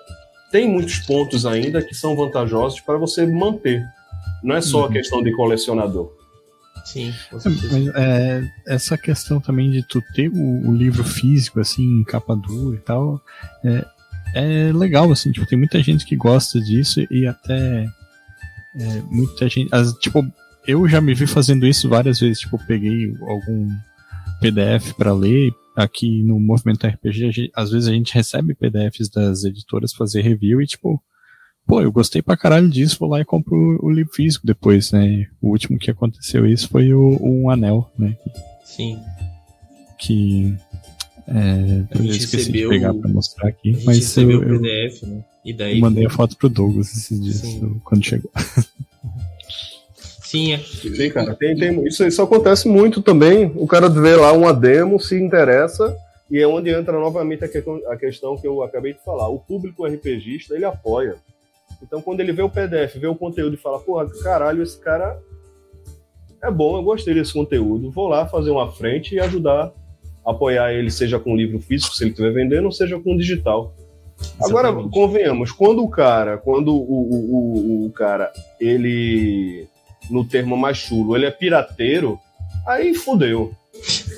[0.50, 3.82] tem muitos pontos ainda que são vantajosos para você manter.
[4.42, 4.84] Não é só uhum.
[4.86, 6.12] a questão de colecionador.
[6.84, 7.38] Sim, com
[7.96, 12.80] é, essa questão também de tu ter o, o, livro físico, assim, capa dura e
[12.80, 13.20] tal,
[13.64, 13.84] é,
[14.34, 17.88] é legal, assim, tipo, tem muita gente que gosta disso e até
[18.76, 19.68] é, muita gente.
[19.72, 20.24] As, tipo,
[20.66, 22.40] eu já me vi fazendo isso várias vezes.
[22.40, 23.68] Tipo, peguei algum
[24.40, 25.52] PDF para ler.
[25.76, 30.62] Aqui no Movimento RPG, gente, às vezes a gente recebe PDFs das editoras fazer review
[30.62, 31.02] e, tipo,
[31.66, 34.92] pô, eu gostei pra caralho disso, vou lá e compro o, o livro físico depois,
[34.92, 35.26] né?
[35.42, 38.16] O último que aconteceu isso foi o, um anel, né?
[38.64, 39.00] Sim.
[39.98, 40.56] Que.
[41.26, 43.78] É, eu esqueci recebeu, de pegar pra mostrar aqui.
[43.84, 45.24] mas recebeu eu, o PDF, né?
[45.44, 45.74] E daí.
[45.74, 47.80] Eu mandei a foto pro Douglas esses dias, Sim.
[47.84, 48.30] quando chegou.
[50.20, 50.58] Sim, é.
[50.58, 51.34] Sim, cara.
[51.34, 53.52] Tem, tem, isso, isso acontece muito também.
[53.54, 55.96] O cara vê lá uma demo, se interessa,
[56.30, 59.28] e é onde entra novamente a, que, a questão que eu acabei de falar.
[59.28, 61.16] O público RPGista, ele apoia.
[61.82, 65.18] Então, quando ele vê o PDF, vê o conteúdo e fala, porra, caralho, esse cara
[66.42, 69.72] é bom, eu gostei desse conteúdo, vou lá fazer uma frente e ajudar,
[70.24, 73.74] apoiar ele, seja com livro físico, se ele estiver vendendo, ou seja com digital.
[74.40, 79.66] Agora, convenhamos, quando o cara, quando o, o, o, o cara, ele
[80.10, 82.18] no termo mais chulo, ele é pirateiro,
[82.66, 83.52] aí fudeu.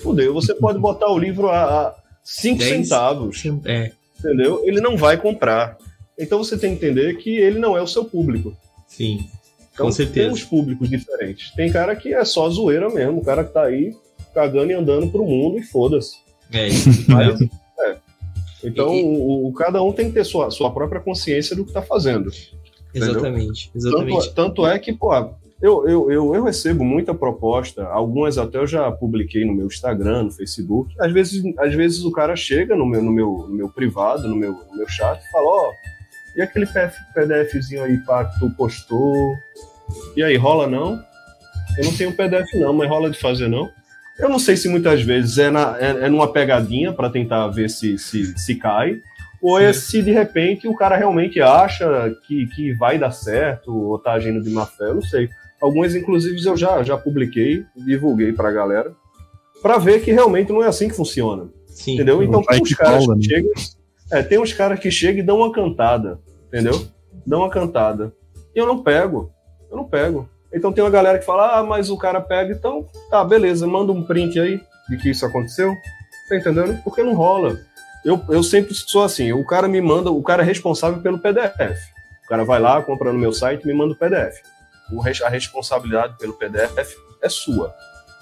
[0.02, 0.34] Fudeu.
[0.34, 3.42] Você pode botar o livro a 5 centavos.
[3.64, 3.92] É.
[4.18, 4.62] Entendeu?
[4.64, 5.76] Ele não vai comprar.
[6.18, 8.56] Então você tem que entender que ele não é o seu público.
[8.86, 9.28] Sim.
[9.72, 10.26] Então, Com certeza.
[10.26, 11.50] tem uns públicos diferentes.
[11.54, 13.94] Tem cara que é só zoeira mesmo, o cara que tá aí
[14.36, 16.16] cagando e andando pro mundo e foda-se.
[16.52, 16.90] É isso.
[17.10, 17.38] Mas,
[18.62, 21.72] Então, E- o, o- cada um tem que ter sua, sua própria consciência do que
[21.72, 22.30] tá fazendo.
[22.94, 24.34] Exatamente, Tanto, exatamente.
[24.34, 25.14] tanto é que, pô,
[25.62, 30.24] eu, eu, eu, eu recebo muita proposta, algumas até eu já publiquei no meu Instagram,
[30.24, 30.94] no Facebook.
[30.98, 34.36] Às vezes, às vezes o cara chega no meu, no meu, no meu privado, no
[34.36, 35.70] meu, no meu chat e fala, ó,
[36.36, 36.66] e aquele
[37.14, 39.14] PDFzinho aí pá, que tu postou?
[40.16, 40.98] E aí, rola não?
[41.78, 43.68] Eu não tenho PDF não, mas rola de fazer não?
[44.18, 47.68] Eu não sei se muitas vezes é, na, é, é numa pegadinha para tentar ver
[47.68, 49.00] se, se, se cai,
[49.42, 53.98] ou é se de repente o cara realmente acha que, que vai dar certo, ou
[53.98, 55.28] tá agindo de má fé, eu não sei.
[55.60, 58.92] Algumas, inclusive, eu já, já publiquei, divulguei pra galera,
[59.62, 61.48] para ver que realmente não é assim que funciona.
[61.66, 61.94] Sim.
[61.94, 62.22] Entendeu?
[62.22, 63.34] Então tem uns caras cola, que né?
[63.34, 63.52] chegam.
[64.10, 66.18] É, tem uns caras que chegam e dão uma cantada.
[66.48, 66.86] Entendeu?
[67.26, 68.12] Dão uma cantada.
[68.54, 69.30] E eu não pego.
[69.70, 70.28] Eu não pego.
[70.52, 73.92] Então tem uma galera que fala, ah, mas o cara pega, então, tá, beleza, manda
[73.92, 75.74] um print aí de que isso aconteceu.
[76.28, 76.80] Tá entendendo?
[76.82, 77.58] Porque não rola.
[78.04, 81.96] Eu, eu sempre sou assim, o cara me manda, o cara é responsável pelo PDF.
[82.24, 84.40] O cara vai lá, compra no meu site me manda o PDF.
[84.92, 87.74] O, a responsabilidade pelo PDF é sua.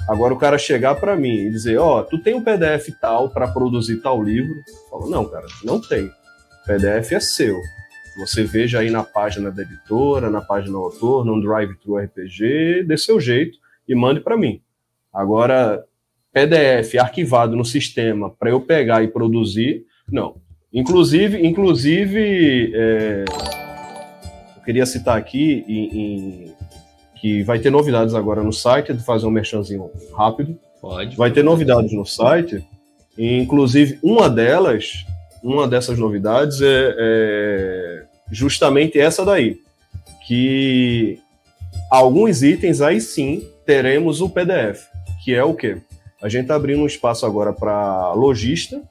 [0.08, 3.48] Agora o cara chegar para mim e dizer, ó, tu tem um PDF tal para
[3.48, 4.54] produzir tal livro?
[4.54, 6.06] Eu falo, não, cara, não tem.
[6.06, 7.58] O PDF é seu.
[8.18, 12.84] Você veja aí na página da editora, na página do autor, no Drive Thru RPG,
[12.86, 14.60] dê seu jeito e mande para mim.
[15.12, 15.84] Agora,
[16.32, 20.36] PDF arquivado no sistema para eu pegar e produzir, não.
[20.72, 23.24] Inclusive, inclusive, é,
[24.56, 26.54] eu queria citar aqui em- em-
[27.20, 30.58] que vai ter novidades agora no site, de fazer um merchanzinho rápido.
[30.80, 31.16] Pode.
[31.16, 32.62] Vai ter novidades no site,
[33.16, 35.04] inclusive uma delas,
[35.42, 39.58] uma dessas novidades é, é justamente essa daí,
[40.26, 41.18] que
[41.90, 44.82] alguns itens aí sim teremos o PDF,
[45.24, 45.78] que é o quê?
[46.22, 48.82] A gente está abrindo um espaço agora para lojista,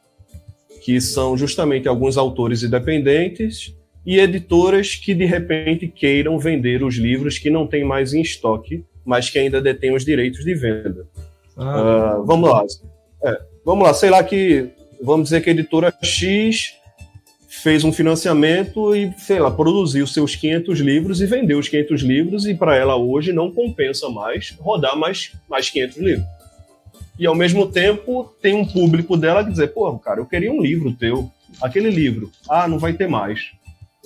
[0.84, 3.74] que são justamente alguns autores independentes
[4.06, 8.84] e editoras que de repente queiram vender os livros que não tem mais em estoque,
[9.06, 11.08] mas que ainda detêm os direitos de venda.
[11.58, 12.66] Ah, Ah, vamos lá.
[13.24, 14.70] É, vamos lá, sei lá que.
[15.02, 16.74] Vamos dizer que a editora X
[17.64, 22.46] fez um financiamento e, sei lá, produziu seus 500 livros e vendeu os 500 livros,
[22.46, 26.26] e para ela hoje não compensa mais rodar mais, mais 500 livros.
[27.18, 30.62] E ao mesmo tempo tem um público dela que dizer: pô, cara, eu queria um
[30.62, 33.52] livro teu, aquele livro, ah, não vai ter mais.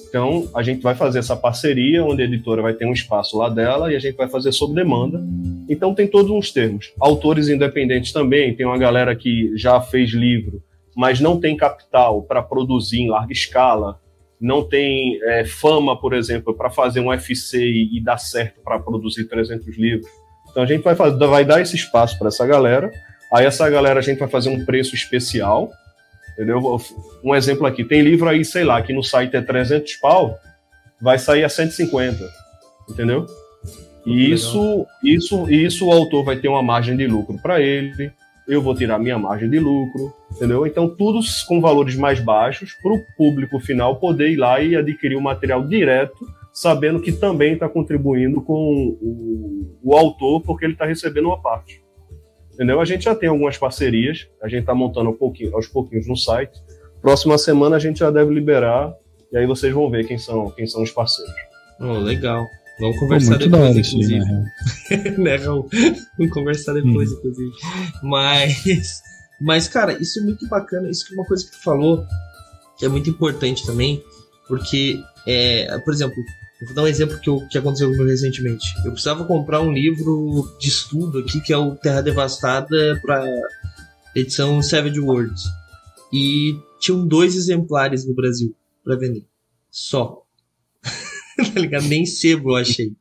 [0.08, 3.50] Então, a gente vai fazer essa parceria, onde a editora vai ter um espaço lá
[3.50, 5.20] dela e a gente vai fazer sob demanda.
[5.68, 6.94] Então, tem todos uns termos.
[7.00, 10.62] Autores independentes também, tem uma galera que já fez livro,
[10.98, 14.02] mas não tem capital para produzir em larga escala,
[14.42, 18.80] não tem é, fama, por exemplo, para fazer um FC e, e dar certo para
[18.80, 20.10] produzir 300 livros.
[20.50, 22.92] Então, a gente vai, fazer, vai dar esse espaço para essa galera.
[23.32, 25.72] Aí, essa galera, a gente vai fazer um preço especial.
[26.34, 26.60] Entendeu?
[27.24, 30.38] Um exemplo aqui, tem livro aí, sei lá, que no site é 300 pau,
[31.00, 32.28] vai sair a 150,
[32.90, 33.26] entendeu?
[34.06, 38.12] E isso, isso, isso o autor vai ter uma margem de lucro para ele,
[38.48, 40.66] eu vou tirar minha margem de lucro, entendeu?
[40.66, 45.18] Então, tudo com valores mais baixos para o público final poder ir lá e adquirir
[45.18, 50.86] o material direto, sabendo que também está contribuindo com o, o autor, porque ele está
[50.86, 51.84] recebendo uma parte.
[52.54, 52.80] Entendeu?
[52.80, 56.16] A gente já tem algumas parcerias, a gente está montando um pouquinho, aos pouquinhos no
[56.16, 56.58] site.
[57.02, 58.96] Próxima semana a gente já deve liberar,
[59.32, 61.36] e aí vocês vão ver quem são, quem são os parceiros.
[61.80, 62.48] oh, legal.
[62.80, 64.20] Vamos Pô, conversar muito da depois, aí, inclusive.
[64.20, 64.26] na
[64.90, 65.18] real.
[65.20, 65.70] né, Raul?
[66.18, 67.52] Vamos conversar depois, inclusive.
[68.04, 69.02] Mas,
[69.42, 70.90] mas, cara, isso é muito bacana.
[70.90, 72.06] Isso é uma coisa que tu falou
[72.78, 74.04] que é muito importante também,
[74.48, 76.16] porque, é, por exemplo,
[76.62, 78.66] eu vou dar um exemplo que, eu, que aconteceu comigo recentemente.
[78.86, 83.26] Eu precisava comprar um livro de estudo aqui, que é o Terra Devastada, para
[84.16, 85.44] edição Savage Worlds.
[86.14, 89.26] E tinham dois exemplares no Brasil para vender.
[89.70, 90.24] Só.
[91.54, 91.88] tá ligado?
[91.88, 92.92] Nem sebo eu achei.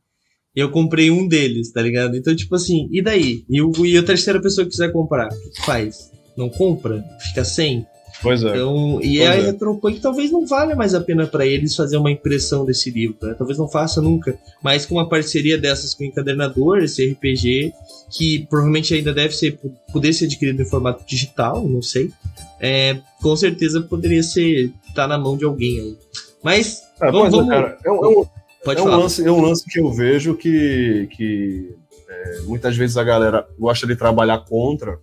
[0.55, 2.15] E eu comprei um deles, tá ligado?
[2.15, 3.45] Então, tipo assim, e daí?
[3.49, 6.11] E, o, e a terceira pessoa que quiser comprar, o que que faz?
[6.35, 7.03] Não compra?
[7.19, 7.85] Fica sem?
[8.21, 8.49] Pois é.
[8.49, 9.41] Então, e Pois a é.
[9.41, 13.35] Retropunk talvez não valha mais a pena para eles fazer uma impressão desse livro, né?
[13.37, 14.37] Talvez não faça nunca.
[14.63, 17.73] Mas com uma parceria dessas com o encadernador, esse RPG,
[18.09, 19.59] que provavelmente ainda deve ser
[19.93, 22.11] poder ser adquirido em formato digital, não sei.
[22.59, 25.97] É, com certeza poderia ser tá na mão de alguém aí.
[26.43, 28.25] Mas É, Vamos- vamos- cara, é um- é um,
[28.71, 31.75] é lance, é um lance que eu vejo que, que
[32.09, 34.99] é, muitas vezes a galera gosta de trabalhar contra,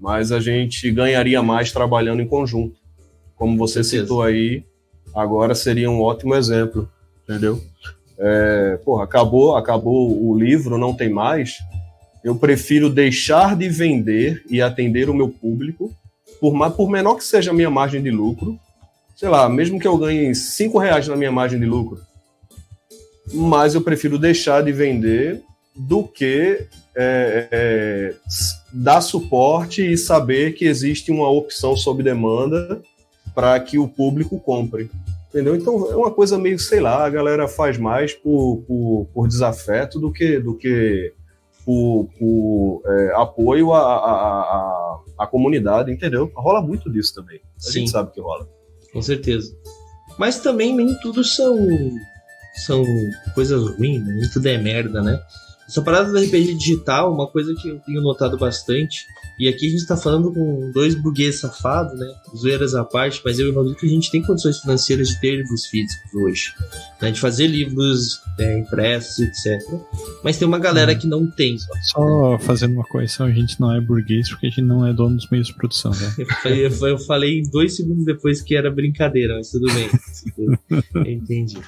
[0.00, 2.76] mas a gente ganharia mais trabalhando em conjunto.
[3.36, 4.64] Como você citou aí,
[5.14, 6.88] agora seria um ótimo exemplo,
[7.24, 7.60] entendeu?
[8.18, 11.56] é, porra, acabou, acabou o livro, não tem mais.
[12.22, 15.90] Eu prefiro deixar de vender e atender o meu público,
[16.40, 18.56] por, por menor que seja a minha margem de lucro,
[19.22, 22.00] sei lá, mesmo que eu ganhe cinco reais na minha margem de lucro,
[23.32, 25.40] mas eu prefiro deixar de vender
[25.76, 28.14] do que é, é,
[28.72, 32.82] dar suporte e saber que existe uma opção sob demanda
[33.32, 34.90] para que o público compre.
[35.28, 35.54] Entendeu?
[35.54, 40.00] Então é uma coisa meio, sei lá, a galera faz mais por, por, por desafeto
[40.00, 41.12] do que, do que
[41.64, 46.28] por, por é, apoio à, à, à, comunidade, entendeu?
[46.34, 47.36] Rola muito disso também.
[47.56, 47.72] A Sim.
[47.72, 48.48] gente sabe que rola.
[48.92, 49.54] Com certeza.
[50.18, 51.56] Mas também nem tudo são,
[52.66, 52.84] são
[53.34, 55.20] coisas ruins, nem tudo é merda, né?
[55.66, 59.06] Essa parada do RPG digital, uma coisa que eu tenho notado bastante,
[59.38, 62.06] e aqui a gente tá falando com dois burguês safados, né?
[62.36, 65.36] Zoeiras à parte, mas eu e o Rodrigo, a gente tem condições financeiras de ter
[65.36, 66.54] livros físicos hoje,
[67.00, 67.10] né?
[67.10, 69.60] De fazer livros é, impressos, etc.
[70.22, 70.98] Mas tem uma galera hum.
[70.98, 71.56] que não tem.
[71.58, 75.16] Só fazendo uma correção, a gente não é burguês porque a gente não é dono
[75.16, 76.14] dos meios de produção, né?
[76.44, 79.90] eu, eu falei dois segundos depois que era brincadeira, mas tudo bem.
[81.12, 81.58] Entendi.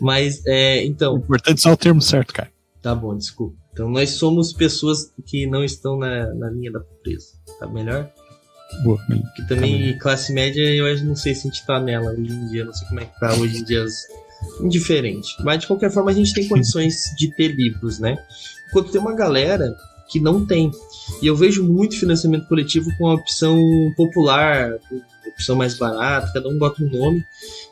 [0.00, 1.14] Mas, é, então...
[1.14, 2.50] O importante é só o termo certo, cara.
[2.82, 3.63] Tá bom, desculpa.
[3.74, 7.34] Então nós somos pessoas que não estão na, na linha da pobreza.
[7.58, 8.08] Tá melhor?
[8.84, 8.98] Boa,
[9.34, 12.48] que também tá classe média eu não sei se a gente tá nela hoje em
[12.48, 13.84] dia, não sei como é que tá hoje em dia
[14.60, 15.34] indiferente.
[15.42, 18.16] Mas de qualquer forma a gente tem condições de ter livros, né?
[18.68, 19.76] Enquanto tem uma galera
[20.08, 20.70] que não tem.
[21.20, 23.60] E eu vejo muito financiamento coletivo com a opção
[23.96, 24.78] popular,
[25.26, 27.24] opção mais barata, cada um bota um nome,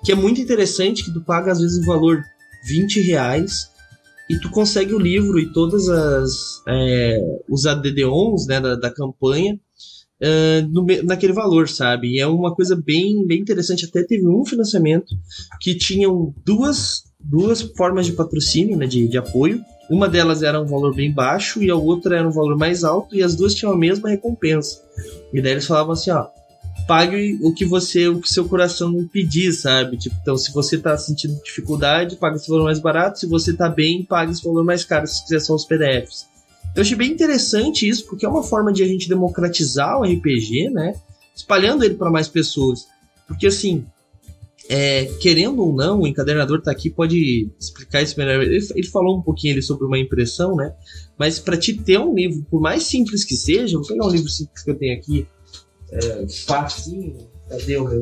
[0.04, 2.24] que é muito interessante que tu paga às vezes o valor
[2.64, 3.71] 20 reais
[4.32, 9.60] e tu consegue o livro e todas as é, os ADD-ons né, da, da campanha
[10.22, 12.14] uh, no, naquele valor, sabe?
[12.14, 13.84] E é uma coisa bem, bem interessante.
[13.84, 15.14] Até teve um financiamento
[15.60, 19.60] que tinham duas, duas formas de patrocínio, né, de, de apoio.
[19.90, 23.14] Uma delas era um valor bem baixo e a outra era um valor mais alto
[23.14, 24.80] e as duas tinham a mesma recompensa.
[25.30, 26.26] E daí eles falavam assim, ó,
[26.92, 29.96] pague o que você, o que seu coração pedir, sabe?
[29.96, 33.18] Tipo, então, se você tá sentindo dificuldade, pague esse valor mais barato.
[33.18, 36.26] Se você tá bem, pague esse valor mais caro, se quiser só os PDFs.
[36.76, 40.68] Eu achei bem interessante isso, porque é uma forma de a gente democratizar o RPG,
[40.68, 40.94] né?
[41.35, 42.87] Espalhando ele para mais pessoas.
[43.26, 43.87] Porque, assim,
[44.68, 48.42] é, querendo ou não, o encadernador tá aqui, pode explicar isso melhor.
[48.42, 50.74] Ele, ele falou um pouquinho ali sobre uma impressão, né?
[51.18, 54.28] Mas para te ter um livro, por mais simples que seja, vou pegar um livro
[54.28, 55.26] simples que eu tenho aqui,
[55.92, 57.16] é, facinho.
[57.48, 58.00] Cadê o meu?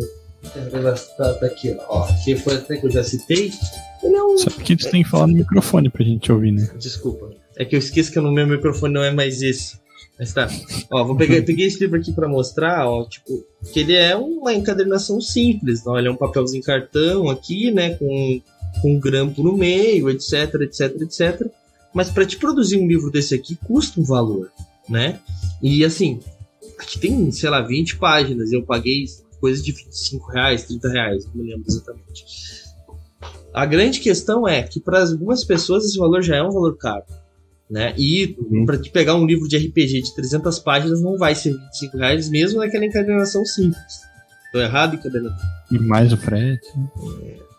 [1.16, 2.07] Tá, tá aqui, ó.
[2.24, 3.53] Que foi até que eu já citei.
[4.03, 4.38] Ele é um.
[4.38, 6.70] Só que tu tem que falar no microfone pra gente ouvir, né?
[6.79, 7.31] Desculpa.
[7.57, 9.79] É que eu esqueço que no meu microfone não é mais esse.
[10.18, 10.48] Mas tá.
[10.90, 14.53] Ó, vou pegar, peguei esse livro aqui pra mostrar, ó, tipo, que ele é uma
[14.53, 18.42] encadernação simples, ó, ele é um papelzinho cartão aqui, né, com,
[18.83, 21.46] com um grampo no meio, etc, etc, etc.
[21.94, 24.53] Mas para te produzir um livro desse aqui custa um valor,
[24.87, 25.18] né?
[25.62, 26.20] E assim,
[26.80, 28.50] Aqui tem, sei lá, 20 páginas.
[28.50, 29.04] Eu paguei
[29.38, 32.24] coisa de 25 reais, 30 reais, não me lembro exatamente.
[33.52, 37.04] A grande questão é que para algumas pessoas esse valor já é um valor caro.
[37.70, 37.94] Né?
[37.96, 38.64] E uhum.
[38.64, 42.28] para te pegar um livro de RPG de 300 páginas não vai ser 25 reais,
[42.28, 44.00] mesmo naquela encadernação simples.
[44.50, 45.48] Tô errado, encadernação?
[45.70, 46.66] E mais o frete.
[47.22, 47.50] É.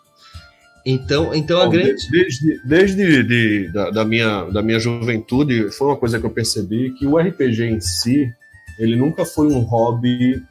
[0.84, 2.10] Então, então Bom, a grande.
[2.10, 6.90] Desde, desde de, da, da, minha, da minha juventude, foi uma coisa que eu percebi
[6.90, 8.30] que o RPG em si,
[8.78, 10.42] ele nunca foi um hobby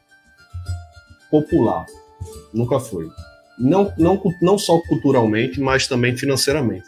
[1.30, 1.86] popular.
[2.52, 3.08] Nunca foi.
[3.58, 6.84] Não, não, não só culturalmente, mas também financeiramente.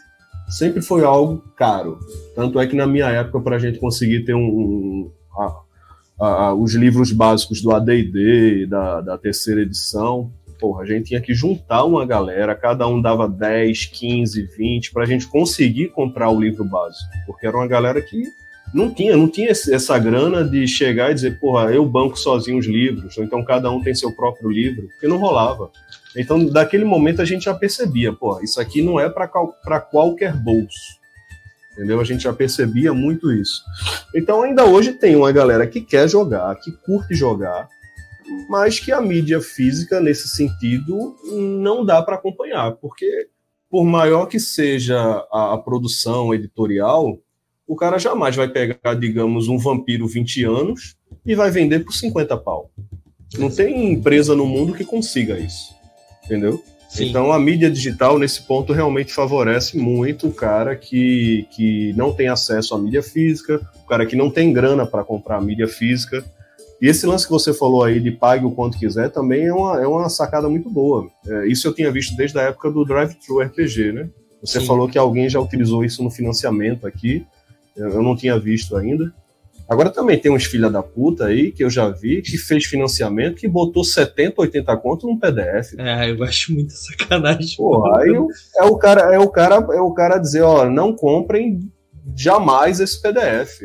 [0.49, 1.99] Sempre foi algo caro.
[2.35, 6.53] Tanto é que na minha época, para a gente conseguir ter um, um a, a,
[6.53, 11.83] os livros básicos do AD&D, da, da terceira edição, porra, a gente tinha que juntar
[11.83, 16.63] uma galera, cada um dava 10, 15, 20, para a gente conseguir comprar o livro
[16.63, 17.09] básico.
[17.25, 18.23] Porque era uma galera que
[18.75, 22.65] não tinha, não tinha essa grana de chegar e dizer, porra, eu banco sozinho os
[22.65, 25.71] livros, ou então cada um tem seu próprio livro, porque não rolava.
[26.13, 30.99] Então, daquele momento a gente já percebia, porra, isso aqui não é para qualquer bolso.
[31.71, 32.01] Entendeu?
[32.01, 33.63] A gente já percebia muito isso.
[34.13, 37.69] Então, ainda hoje tem uma galera que quer jogar, que curte jogar,
[38.49, 41.15] mas que a mídia física, nesse sentido,
[41.61, 43.29] não dá para acompanhar, porque
[43.69, 44.99] por maior que seja
[45.31, 47.17] a, a produção editorial,
[47.67, 50.95] o cara jamais vai pegar, digamos, um vampiro 20 anos
[51.25, 52.69] e vai vender por 50 pau.
[53.37, 55.73] Não tem empresa no mundo que consiga isso.
[56.23, 56.63] Entendeu?
[56.89, 57.09] Sim.
[57.09, 62.29] Então a mídia digital, nesse ponto, realmente favorece muito o cara que, que não tem
[62.29, 66.23] acesso à mídia física, o cara que não tem grana para comprar a mídia física.
[66.81, 69.81] E esse lance que você falou aí de pague o quanto quiser também é uma,
[69.81, 71.09] é uma sacada muito boa.
[71.27, 74.09] É, isso eu tinha visto desde a época do Drive Thru RPG, né?
[74.41, 74.67] Você Sim.
[74.67, 77.25] falou que alguém já utilizou isso no financiamento aqui.
[77.75, 79.13] Eu, não tinha visto ainda.
[79.67, 83.37] Agora também tem uns filha da puta aí que eu já vi que fez financiamento
[83.37, 85.73] que botou 70, 80 conto num PDF.
[85.79, 87.57] É, eu acho muita sacanagem.
[87.57, 88.11] Porra, aí
[88.57, 91.59] é o cara, é o cara, é o cara dizer, ó, não comprem
[92.15, 93.61] jamais esse PDF.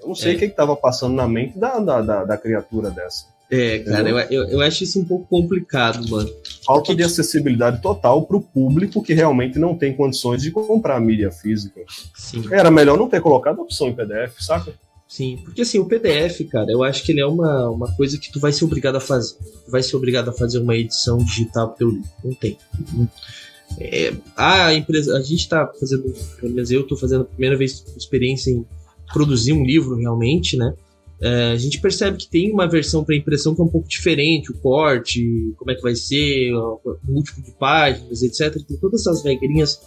[0.00, 0.36] Eu não sei É.
[0.36, 3.26] o que estava passando na mente da, da, da, da criatura dessa.
[3.50, 6.30] É, cara, eu, eu, eu acho isso um pouco complicado, mano.
[6.64, 11.30] Falta de acessibilidade total para o público que realmente não tem condições de comprar mídia
[11.30, 11.82] física.
[12.16, 12.42] Sim.
[12.50, 14.72] Era melhor não ter colocado a opção em PDF, saca?
[15.06, 18.32] Sim, porque assim, o PDF, cara, eu acho que ele é uma, uma coisa que
[18.32, 19.36] tu vai ser obrigado a fazer.
[19.64, 22.08] Tu vai ser obrigado a fazer uma edição digital pro teu livro.
[22.24, 22.58] Não tem.
[23.78, 27.84] É, a empresa, a gente tá fazendo, pelo menos eu tô fazendo a primeira vez
[27.96, 28.64] experiência em
[29.12, 30.74] produzir um livro realmente, né?
[31.24, 34.52] É, a gente percebe que tem uma versão para impressão que é um pouco diferente,
[34.52, 38.62] o corte, como é que vai ser, o múltiplo de páginas, etc.
[38.62, 39.80] Tem todas essas regrinhas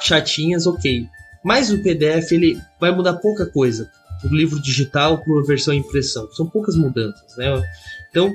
[0.00, 1.04] chatinhas, ok.
[1.44, 3.90] Mas o PDF ele vai mudar pouca coisa
[4.22, 6.30] do livro digital para a versão impressão.
[6.30, 7.60] São poucas mudanças, né?
[8.08, 8.32] Então,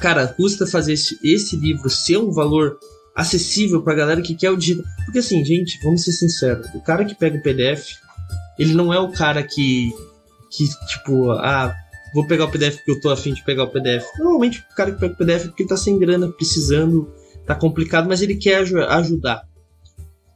[0.00, 2.78] cara, custa fazer esse, esse livro ser um valor
[3.14, 4.86] acessível para a galera que quer o digital.
[5.04, 7.98] Porque assim, gente, vamos ser sinceros, o cara que pega o PDF,
[8.58, 9.92] ele não é o cara que
[10.50, 11.74] que tipo, ah,
[12.14, 14.04] vou pegar o PDF porque eu tô afim de pegar o PDF.
[14.18, 17.12] Normalmente o cara que pega o PDF é porque ele tá sem grana, precisando,
[17.46, 19.42] tá complicado, mas ele quer aju- ajudar.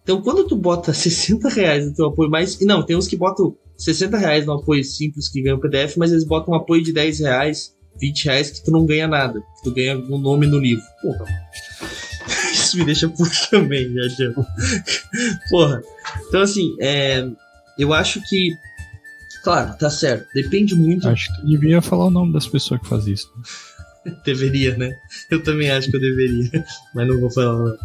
[0.03, 2.61] Então, quando tu bota 60 reais no teu apoio mais.
[2.61, 6.11] e Não, tem uns que botam 60 reais no apoio simples que ganham PDF, mas
[6.13, 9.41] eles botam um apoio de 10 reais, 20 reais que tu não ganha nada.
[9.41, 10.85] Que tu ganha um nome no livro.
[11.03, 11.25] Porra.
[12.53, 14.33] Isso me deixa puto também, né, Jean?
[15.51, 15.83] Porra.
[16.29, 17.27] Então, assim, é,
[17.79, 18.51] eu acho que.
[19.43, 20.29] Claro, tá certo.
[20.35, 21.09] Depende muito.
[21.09, 23.31] Acho que tu devia falar o nome das pessoas que fazem isso.
[24.25, 24.97] Deveria, né?
[25.31, 26.65] Eu também acho que eu deveria,
[26.95, 27.57] mas não vou falar.
[27.57, 27.77] Não.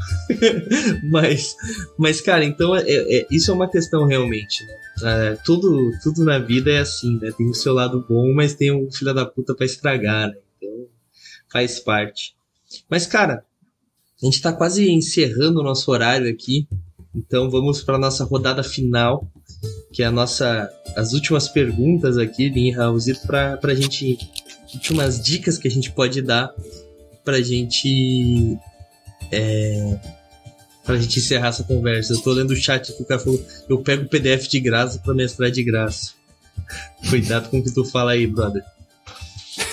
[1.12, 1.56] mas,
[1.98, 4.74] mas, cara, então é, é- isso é uma questão realmente, né?
[5.04, 7.32] É, tudo, tudo na vida é assim, né?
[7.38, 10.38] Tem o seu lado bom, mas tem um filho da puta pra estragar, né?
[10.58, 10.88] Então
[11.52, 12.36] faz parte.
[12.90, 13.44] Mas, cara,
[14.22, 16.68] a gente tá quase encerrando o nosso horário aqui,
[17.14, 19.32] então vamos para nossa rodada final,
[19.92, 24.18] que é a nossa, as últimas perguntas aqui, Lin Raulzito, pra, pra gente
[24.74, 26.54] últimas dicas que a gente pode dar
[27.24, 28.58] pra gente.
[29.32, 30.00] É,
[30.84, 32.14] pra gente encerrar essa conversa.
[32.14, 35.00] Eu tô lendo o chat que o cara falou: eu pego o PDF de graça
[35.00, 36.14] pra mestrar de graça.
[37.10, 38.64] Cuidado com o que tu fala aí, brother.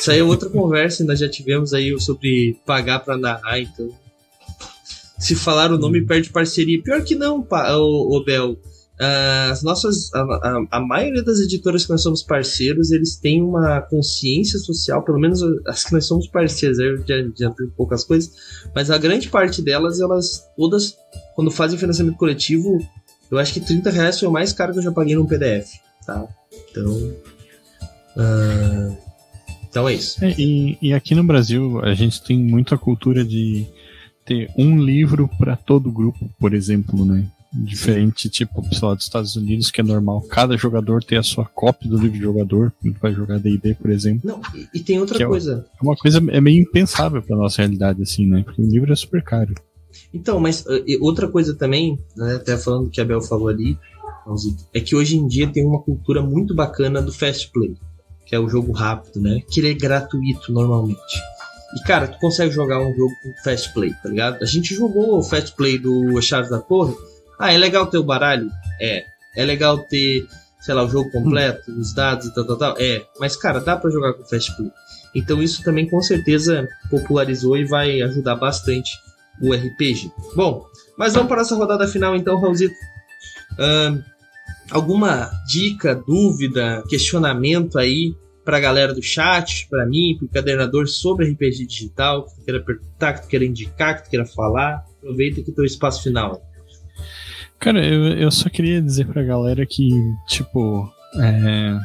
[0.08, 3.88] Aí é outra conversa, nós já tivemos aí sobre pagar pra narrar, então.
[5.18, 6.82] Se falar o nome, perde parceria.
[6.82, 8.58] Pior que não, ô Bel.
[9.00, 10.12] Ah, As nossas.
[10.14, 15.02] A, a- a maioria das editoras que nós somos parceiros, eles têm uma consciência social,
[15.02, 18.32] pelo menos as que nós somos parceiros, eu já adiantei um pouco as coisas,
[18.74, 20.96] mas a grande parte delas, elas todas,
[21.34, 22.78] quando fazem financiamento coletivo,
[23.30, 25.70] eu acho que 30 reais foi o mais caro que eu já paguei num PDF,
[26.06, 26.24] tá?
[26.70, 27.12] Então.
[28.16, 28.96] ah,
[29.68, 30.24] então é isso.
[30.24, 33.66] É, e, e aqui no Brasil a gente tem muita cultura de
[34.24, 37.26] ter um livro para todo grupo, por exemplo, né?
[37.56, 41.44] Diferente, tipo, sei lá, dos Estados Unidos, que é normal cada jogador ter a sua
[41.44, 44.22] cópia do livro de jogador, quando vai jogar D&D, por exemplo.
[44.24, 45.64] Não, e, e tem outra é coisa.
[45.80, 48.42] É uma coisa é meio impensável pra nossa realidade, assim, né?
[48.42, 49.54] Porque o livro é super caro.
[50.12, 53.78] Então, mas uh, e outra coisa também, né, até falando que a Bel falou ali,
[54.72, 57.76] é que hoje em dia tem uma cultura muito bacana do fast play,
[58.26, 59.40] que é o jogo rápido, né?
[59.50, 60.98] Que ele é gratuito normalmente.
[61.76, 64.42] E cara, tu consegue jogar um jogo com fast play, tá ligado?
[64.42, 66.94] A gente jogou o fast play do Chaves da Torre.
[67.44, 68.50] Ah, é legal ter o baralho?
[68.80, 69.04] É.
[69.36, 70.26] É legal ter,
[70.62, 72.74] sei lá, o jogo completo, os dados e tal, tal, tal?
[72.78, 73.04] É.
[73.20, 74.70] Mas, cara, dá pra jogar com fast play.
[75.14, 78.92] Então isso também com certeza popularizou e vai ajudar bastante
[79.42, 80.10] o RPG.
[80.34, 80.64] Bom,
[80.96, 82.74] mas vamos para essa rodada final então, Raulzito.
[83.58, 84.00] Ahn,
[84.70, 91.66] alguma dica, dúvida, questionamento aí pra galera do chat, pra mim, pro encadernador sobre RPG
[91.66, 94.82] digital, que tu queira perguntar, que tu queira indicar, que tu queira falar?
[94.96, 96.42] Aproveita que teu espaço final.
[97.64, 99.88] Cara, eu, eu só queria dizer pra galera que,
[100.26, 100.86] tipo,
[101.18, 101.78] é,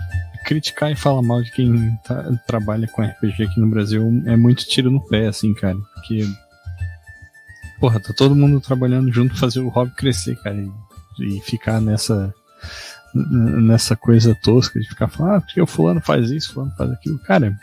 [0.45, 4.67] criticar e falar mal de quem tá- trabalha com RPG aqui no Brasil é muito
[4.67, 5.77] tiro no pé, assim, cara.
[5.95, 6.27] Porque,
[7.80, 10.57] porra, tá todo mundo trabalhando junto fazer o hobby crescer, cara.
[10.57, 12.34] E, e ficar nessa
[13.15, 17.17] nessa coisa tosca de ficar falando, ah, porque o fulano faz isso, fulano faz aquilo.
[17.19, 17.57] Cara,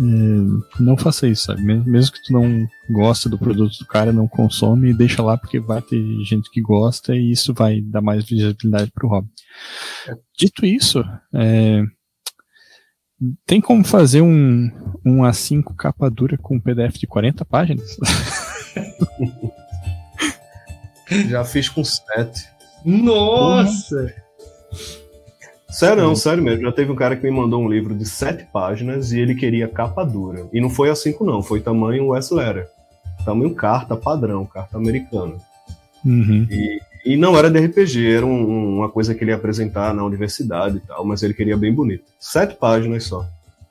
[0.00, 1.62] é, não faça isso, sabe?
[1.62, 5.60] Mesmo, mesmo que tu não gosta do produto do cara, não consome, deixa lá porque
[5.60, 9.28] vai ter gente que gosta e isso vai dar mais visibilidade pro hobby.
[10.38, 11.82] Dito isso, é,
[13.46, 14.70] tem como fazer um,
[15.04, 17.96] um A5 capa dura com um PDF de 40 páginas?
[21.28, 22.48] Já fiz com sete.
[22.84, 24.12] Nossa!
[25.74, 26.62] Sério, não, sério mesmo.
[26.62, 29.66] Já teve um cara que me mandou um livro de sete páginas e ele queria
[29.68, 30.46] capa dura.
[30.52, 32.68] E não foi a cinco, não, foi tamanho West Letter.
[33.24, 35.34] Tamanho carta padrão, carta americana.
[36.04, 36.46] Uhum.
[36.50, 40.04] E, e não era de RPG, era um- uma coisa que ele ia apresentar na
[40.04, 42.04] universidade e tal, mas ele queria bem bonito.
[42.20, 43.26] Sete páginas só.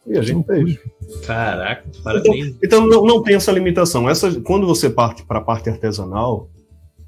[0.06, 0.78] E a gente fez.
[1.26, 2.56] Caraca, parabéns.
[2.62, 4.10] Então não, não tem essa limitação.
[4.10, 6.50] Essa, quando você parte para a parte artesanal,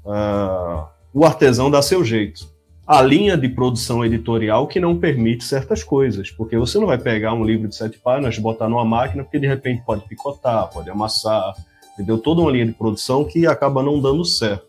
[0.06, 2.48] ah, o artesão dá seu jeito.
[2.86, 7.34] A linha de produção editorial que não permite certas coisas, porque você não vai pegar
[7.34, 11.52] um livro de sete páginas, botar numa máquina, porque de repente pode picotar, pode amassar,
[11.94, 12.16] entendeu?
[12.16, 14.66] Toda uma linha de produção que acaba não dando certo.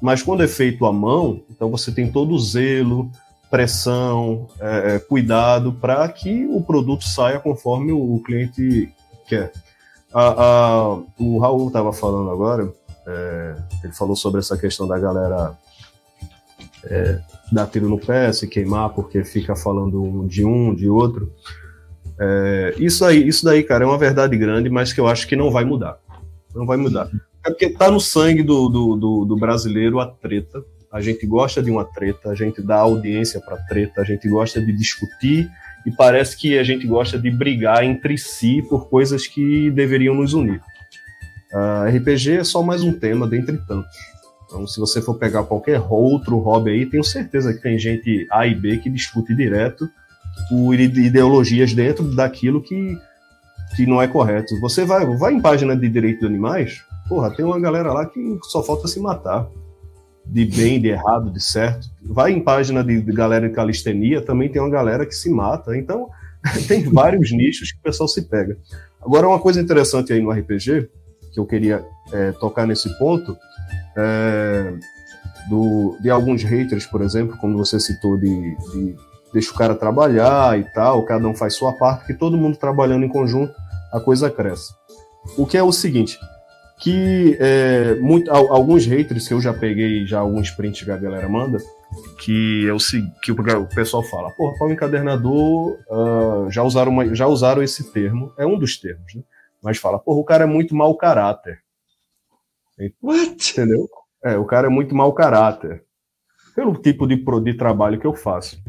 [0.00, 3.10] Mas quando é feito à mão, então você tem todo o zelo,
[3.50, 8.92] pressão, é, é, cuidado para que o produto saia conforme o, cliente
[9.26, 9.52] quer.
[10.14, 12.72] A- a- o Raul estava falando agora,
[13.06, 15.58] é, ele falou sobre essa questão da galera
[16.84, 17.20] é,
[17.50, 21.32] dar tiro no pé, se queimar porque fica falando de um, de outro.
[22.18, 25.34] É, isso aí, isso daí, cara, é uma verdade grande, mas que eu acho que
[25.34, 25.98] não vai mudar.
[26.54, 27.10] Não vai mudar.
[27.44, 30.62] É porque tá no sangue do, do, do, do brasileiro a treta.
[30.92, 34.60] A gente gosta de uma treta, a gente dá audiência para treta, a gente gosta
[34.60, 35.48] de discutir
[35.86, 40.34] e parece que a gente gosta de brigar entre si por coisas que deveriam nos
[40.34, 40.60] unir.
[41.52, 43.96] Ah, RPG é só mais um tema dentre tantos.
[44.50, 48.46] Então, se você for pegar qualquer outro hobby aí, tenho certeza que tem gente A
[48.48, 49.88] e B que discute direto
[50.48, 52.98] por ide- ideologias dentro daquilo que,
[53.76, 54.58] que não é correto.
[54.60, 58.38] Você vai, vai em página de direito de animais, porra, tem uma galera lá que
[58.42, 59.46] só falta se matar.
[60.26, 61.88] De bem, de errado, de certo.
[62.02, 65.76] Vai em página de, de galera de calistenia, também tem uma galera que se mata.
[65.76, 66.08] Então,
[66.66, 68.56] tem vários nichos que o pessoal se pega.
[69.00, 70.88] Agora, uma coisa interessante aí no RPG,
[71.32, 73.36] que eu queria é, tocar nesse ponto,
[73.96, 74.72] é,
[75.48, 78.96] do, de alguns haters, por exemplo, como você citou, de, de
[79.32, 83.04] deixa o cara trabalhar e tal, cada um faz sua parte, que todo mundo trabalhando
[83.04, 83.52] em conjunto,
[83.92, 84.72] a coisa cresce.
[85.36, 86.18] O que é o seguinte,
[86.78, 90.96] que é, muito, al- alguns haters que eu já peguei, já alguns prints que a
[90.96, 91.58] galera manda,
[92.18, 92.78] que é o
[93.22, 97.92] que o, pessoal fala, porra, para o encadernador ah, já, usaram uma- já usaram esse
[97.92, 99.22] termo, é um dos termos, né?
[99.62, 101.58] Mas fala, porra, o cara é muito mau caráter.
[103.02, 103.52] What?
[103.52, 103.88] Entendeu?
[104.24, 105.82] É, o cara é muito mau caráter.
[106.54, 108.62] Pelo tipo de, de trabalho que eu faço.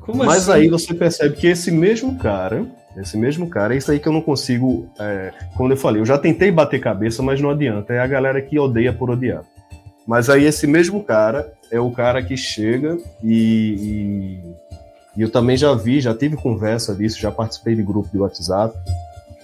[0.00, 0.60] Como Mas assim?
[0.60, 4.12] aí você percebe que esse mesmo cara, esse mesmo cara, é isso aí que eu
[4.12, 4.90] não consigo.
[4.98, 7.92] É, como eu falei, eu já tentei bater cabeça, mas não adianta.
[7.92, 9.44] É a galera que odeia por odiar.
[10.06, 14.40] Mas aí esse mesmo cara é o cara que chega e,
[15.16, 18.18] e, e eu também já vi, já tive conversa disso, já participei de grupo de
[18.18, 18.76] WhatsApp,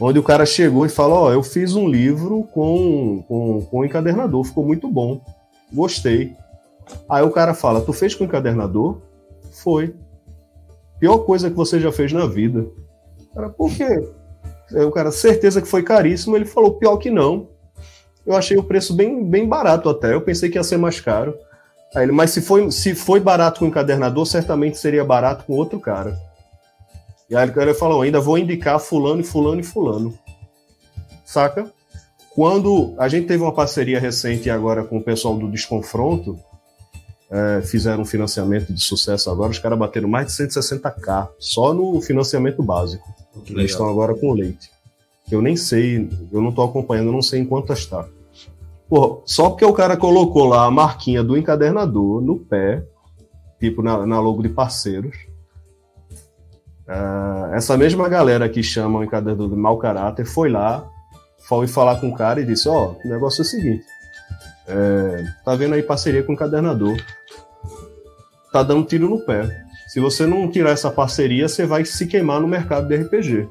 [0.00, 4.44] onde o cara chegou e falou: Ó, eu fiz um livro com, com, com encadernador,
[4.44, 5.20] ficou muito bom,
[5.72, 6.36] gostei.
[7.08, 9.00] Aí o cara fala: Tu fez com encadernador?
[9.52, 9.94] Foi.
[10.98, 12.66] Pior coisa que você já fez na vida.
[13.34, 14.08] Cara, por quê?
[14.74, 16.36] Aí o cara, certeza que foi caríssimo.
[16.36, 17.48] Ele falou: Pior que não.
[18.26, 20.12] Eu achei o preço bem, bem barato até.
[20.12, 21.34] Eu pensei que ia ser mais caro.
[21.94, 25.80] Aí ele, mas se foi, se foi barato com encadernador, certamente seria barato com outro
[25.80, 26.18] cara.
[27.28, 30.18] E aí o cara falou: ainda vou indicar fulano e fulano e fulano.
[31.24, 31.70] Saca?
[32.34, 36.38] Quando a gente teve uma parceria recente agora com o pessoal do Desconfronto,
[37.30, 42.00] é, fizeram um financiamento de sucesso agora, os caras bateram mais de 160k só no
[42.00, 43.04] financiamento básico.
[43.44, 44.70] Que Eles estão agora com o leite.
[45.30, 48.08] Eu nem sei, eu não tô acompanhando, eu não sei em quantas está.
[48.88, 52.82] Porra, só porque o cara colocou lá a marquinha do encadernador no pé,
[53.60, 55.27] tipo na, na logo de parceiros.
[56.88, 60.88] Ah, essa mesma galera que chama o encadernador de mau caráter foi lá,
[61.46, 63.84] foi falar com o cara e disse: Ó, o negócio é o seguinte,
[64.66, 66.96] é, tá vendo aí parceria com o encadernador,
[68.50, 69.64] tá dando tiro no pé.
[69.86, 73.48] Se você não tirar essa parceria, você vai se queimar no mercado de RPG.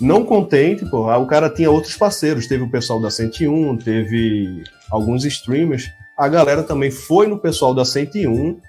[0.00, 5.24] Não contente, pô, o cara tinha outros parceiros, teve o pessoal da 101, teve alguns
[5.24, 5.88] streamers.
[6.18, 8.60] A galera também foi no pessoal da 101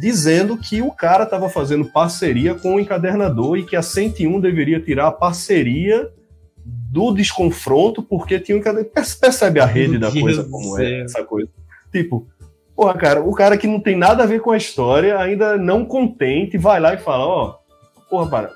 [0.00, 4.80] dizendo que o cara estava fazendo parceria com o encadernador e que a 101 deveria
[4.80, 6.10] tirar a parceria
[6.64, 8.92] do desconfronto porque tinha um encadernador.
[9.20, 11.48] Percebe a rede Meu da Deus coisa como é essa coisa?
[11.90, 12.26] Tipo,
[12.76, 15.84] porra, cara, o cara que não tem nada a ver com a história, ainda não
[15.84, 17.58] contente, vai lá e fala, ó,
[18.10, 18.50] porra, para,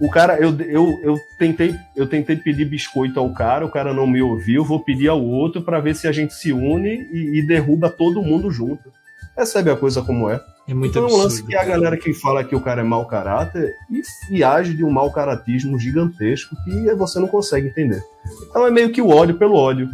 [0.00, 4.06] o cara, eu, eu, eu, tentei, eu tentei pedir biscoito ao cara, o cara não
[4.06, 7.46] me ouviu, vou pedir ao outro para ver se a gente se une e, e
[7.46, 8.92] derruba todo mundo junto.
[9.34, 10.40] Percebe a coisa como é?
[10.68, 11.48] É muito Então é um lance absurdo.
[11.48, 14.02] que a galera que fala que o cara é mau caráter e,
[14.36, 18.02] e age de um mau caratismo gigantesco que você não consegue entender.
[18.50, 19.88] Então é meio que o ódio pelo ódio.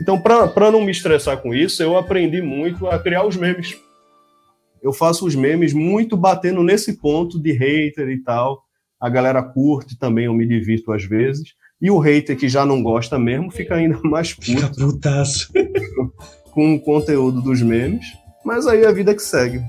[0.00, 3.76] Então, para não me estressar com isso, eu aprendi muito a criar os memes.
[4.80, 8.62] Eu faço os memes muito batendo nesse ponto de hater e tal.
[9.00, 11.54] A galera curte também, eu me divirto às vezes.
[11.80, 14.46] E o hater que já não gosta mesmo fica ainda mais puto.
[14.46, 15.52] Fica putaço.
[16.52, 18.06] com o conteúdo dos memes.
[18.44, 19.60] Mas aí a vida que segue.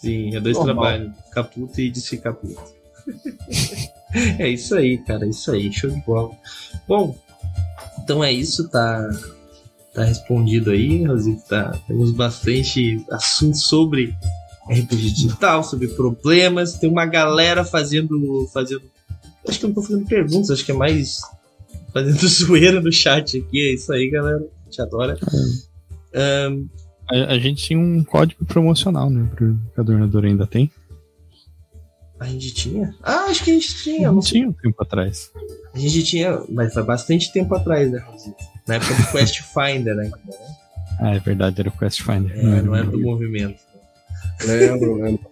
[0.00, 0.74] Sim, é dois Normal.
[0.74, 1.12] trabalhos.
[1.26, 2.60] Ficar puto e desficar puto.
[4.38, 5.26] é isso aí, cara.
[5.26, 5.70] É isso aí.
[5.72, 6.30] Show de bola.
[6.88, 7.16] Bom,
[8.02, 8.68] então é isso.
[8.68, 9.10] Tá,
[9.92, 11.42] tá respondido aí, Rosito.
[11.46, 14.14] Tá, temos bastante assunto sobre
[14.70, 16.74] RPG digital, sobre problemas.
[16.74, 18.48] Tem uma galera fazendo.
[18.52, 18.82] fazendo
[19.46, 21.20] acho que eu não tô fazendo perguntas, acho que é mais
[21.92, 23.60] fazendo zoeira no chat aqui.
[23.60, 24.38] É isso aí, galera.
[24.38, 25.18] A gente adora.
[26.50, 26.68] Um,
[27.10, 29.28] a, a, gente tinha um código promocional, né?
[29.34, 30.70] Pro Cadernador ainda tem.
[32.18, 32.94] A gente tinha?
[33.02, 34.12] Ah, acho que a gente tinha.
[34.12, 35.30] Não tinha um tempo atrás.
[35.74, 38.04] A gente tinha, mas foi bastante tempo atrás, né,
[38.68, 40.10] Na época do Quest Finder ainda, né?
[41.00, 42.38] Ah, é verdade, era o Quest Finder.
[42.38, 43.58] É, não era, não era do movimento.
[44.44, 45.30] Lembro, lembro.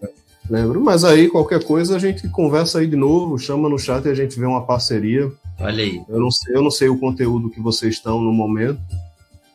[0.48, 4.08] Lembro, mas aí qualquer coisa a gente conversa aí de novo, chama no chat e
[4.08, 5.30] a gente vê uma parceria.
[5.60, 6.00] Olha aí.
[6.08, 8.80] Eu não sei, eu não sei o conteúdo que vocês estão no momento,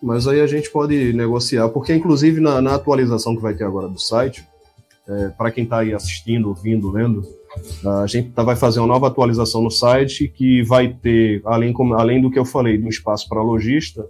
[0.04, 3.88] mas aí a gente pode negociar, porque inclusive na, na atualização que vai ter agora
[3.88, 4.43] do site,
[5.08, 7.24] é, para quem está aí assistindo, ouvindo, lendo,
[8.01, 12.22] a gente tá, vai fazer uma nova atualização no site que vai ter, além, além
[12.22, 14.06] do que eu falei, do espaço para lojista,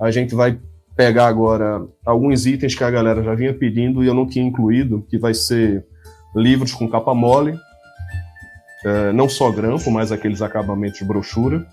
[0.00, 0.58] a gente vai
[0.96, 5.04] pegar agora alguns itens que a galera já vinha pedindo e eu não tinha incluído,
[5.08, 5.84] que vai ser
[6.34, 7.54] livros com capa mole,
[8.84, 11.66] é, não só grampo, mas aqueles acabamentos de brochura,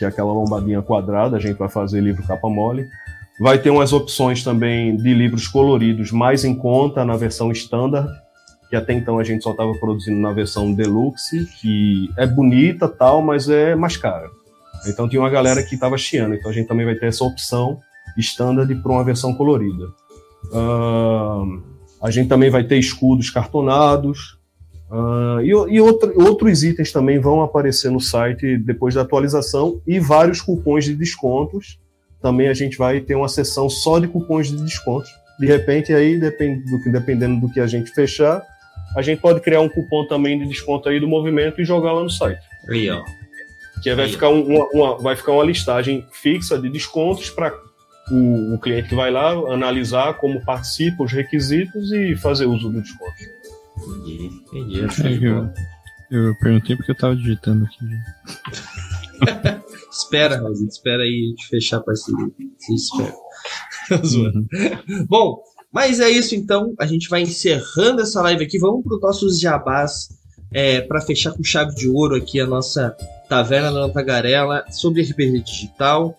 [0.00, 2.88] que é aquela lombadinha quadrada, a gente vai fazer livro capa mole.
[3.38, 8.08] Vai ter umas opções também de livros coloridos mais em conta na versão standard,
[8.70, 13.20] que até então a gente só estava produzindo na versão deluxe, que é bonita tal,
[13.20, 14.30] mas é mais cara.
[14.86, 17.78] Então tinha uma galera que estava chiando, então a gente também vai ter essa opção
[18.16, 19.84] standard para uma versão colorida.
[20.46, 21.62] Uh,
[22.00, 24.38] a gente também vai ter escudos cartonados,
[24.90, 30.00] Uh, e e outro, outros itens também vão aparecer no site depois da atualização e
[30.00, 31.78] vários cupons de descontos.
[32.20, 35.10] Também a gente vai ter uma seção só de cupons de descontos.
[35.38, 38.42] De repente, aí, depend, do que, dependendo do que a gente fechar,
[38.96, 42.02] a gente pode criar um cupom também de desconto aí do movimento e jogar lá
[42.02, 42.42] no site.
[42.68, 43.02] Aí, ó.
[43.82, 47.50] Que vai, ficar um, uma, uma, vai ficar uma listagem fixa de descontos para
[48.10, 52.82] o, o cliente que vai lá analisar como participa, os requisitos e fazer uso do
[52.82, 53.39] desconto.
[53.86, 54.80] Entendi, entendi.
[54.80, 55.50] É, eu,
[56.10, 57.78] eu perguntei porque eu tava digitando aqui.
[59.90, 62.30] espera, Rosita, espera aí de fechar a parceria.
[62.58, 63.14] Se espera.
[63.90, 64.46] Uhum.
[65.08, 66.74] Bom, mas é isso então.
[66.78, 68.56] A gente vai encerrando essa live aqui.
[68.56, 70.08] Vamos para os nossos jabás
[70.52, 72.96] é, para fechar com chave de ouro aqui a nossa
[73.28, 76.16] Taverna da Tagarela sobre RPG digital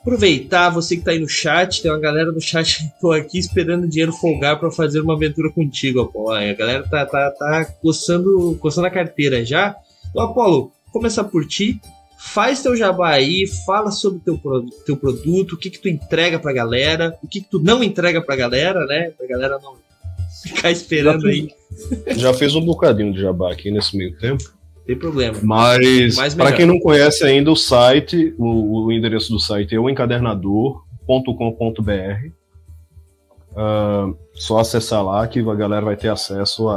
[0.00, 3.38] aproveitar, você que tá aí no chat, tem uma galera no chat que tô aqui
[3.38, 6.32] esperando o dinheiro folgar para fazer uma aventura contigo, Apolo.
[6.32, 9.76] A galera tá, tá, tá coçando, coçando a carteira já.
[10.10, 11.80] Então, Apolo, começar por ti.
[12.18, 14.38] Faz teu jabá aí, fala sobre teu,
[14.84, 18.20] teu produto, o que que tu entrega pra galera, o que que tu não entrega
[18.20, 19.10] pra galera, né?
[19.16, 19.76] Pra galera não
[20.44, 21.48] ficar esperando já aí.
[22.08, 24.59] Já fez um bocadinho de jabá aqui nesse meio tempo.
[24.90, 25.38] Tem problema.
[25.40, 29.88] Mas, para quem não conhece ainda o site, o, o endereço do site é o
[29.88, 30.82] encadernador.com.br.
[33.52, 36.68] Uh, só acessar lá que a galera vai ter acesso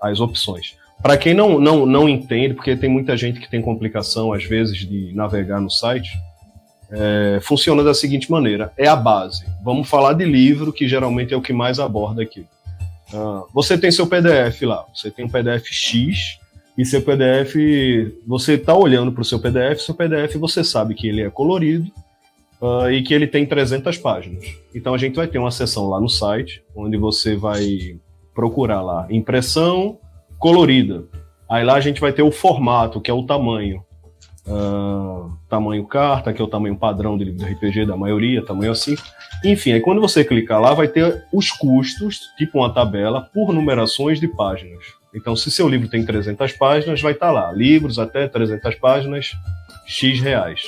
[0.00, 0.78] às opções.
[1.02, 4.78] Para quem não, não, não entende, porque tem muita gente que tem complicação, às vezes,
[4.78, 6.08] de navegar no site,
[6.90, 9.44] é, funciona da seguinte maneira: é a base.
[9.62, 12.46] Vamos falar de livro, que geralmente é o que mais aborda aqui.
[13.12, 16.40] Uh, você tem seu PDF lá, você tem um PDF X
[16.76, 17.54] e seu PDF,
[18.26, 21.90] você está olhando para o seu PDF, seu PDF você sabe que ele é colorido
[22.60, 24.44] uh, e que ele tem 300 páginas.
[24.74, 27.98] Então a gente vai ter uma seção lá no site, onde você vai
[28.34, 29.98] procurar lá impressão
[30.38, 31.04] colorida.
[31.48, 33.84] Aí lá a gente vai ter o formato, que é o tamanho.
[34.46, 38.72] Uh, tamanho carta, que é o tamanho padrão de livro de RPG da maioria, tamanho
[38.72, 38.96] assim.
[39.44, 44.18] Enfim, aí quando você clicar lá, vai ter os custos, tipo uma tabela, por numerações
[44.18, 45.01] de páginas.
[45.14, 49.32] Então, se seu livro tem 300 páginas, vai estar tá lá, livros até 300 páginas,
[49.86, 50.62] X reais.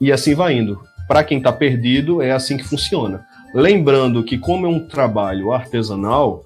[0.00, 0.80] E assim vai indo.
[1.06, 3.24] Para quem está perdido, é assim que funciona.
[3.54, 6.42] Lembrando que, como é um trabalho artesanal,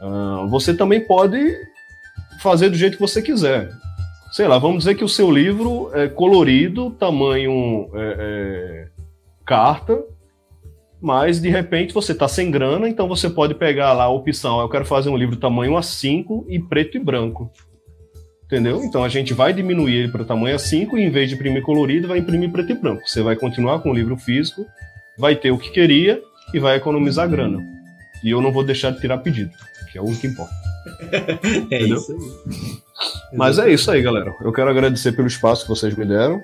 [0.00, 1.54] uh, você também pode
[2.40, 3.70] fazer do jeito que você quiser.
[4.32, 8.88] Sei lá, vamos dizer que o seu livro é colorido, tamanho é, é,
[9.44, 10.02] carta,
[11.00, 14.68] mas de repente você está sem grana, então você pode pegar lá a opção, eu
[14.68, 17.50] quero fazer um livro tamanho A5 e preto e branco.
[18.44, 18.82] entendeu?
[18.84, 22.08] Então a gente vai diminuir ele para tamanho A5 e em vez de imprimir colorido,
[22.08, 23.02] vai imprimir preto e branco.
[23.06, 24.66] Você vai continuar com o livro físico,
[25.18, 26.20] vai ter o que queria
[26.52, 27.58] e vai economizar grana.
[28.22, 29.50] E eu não vou deixar de tirar pedido,
[29.90, 30.52] que é o que importa.
[31.12, 31.96] é Entendeu?
[31.96, 33.38] isso aí.
[33.38, 34.34] Mas é isso aí, galera.
[34.42, 36.42] Eu quero agradecer pelo espaço que vocês me deram.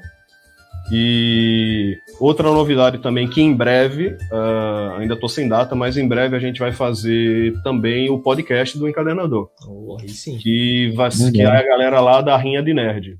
[0.91, 6.37] E outra novidade também que em breve, uh, ainda estou sem data, mas em breve
[6.37, 9.51] a gente vai fazer também o podcast do Encadernador.
[9.67, 10.39] Oh, sim.
[10.39, 13.19] Que vai que é a galera lá da Rinha de Nerd.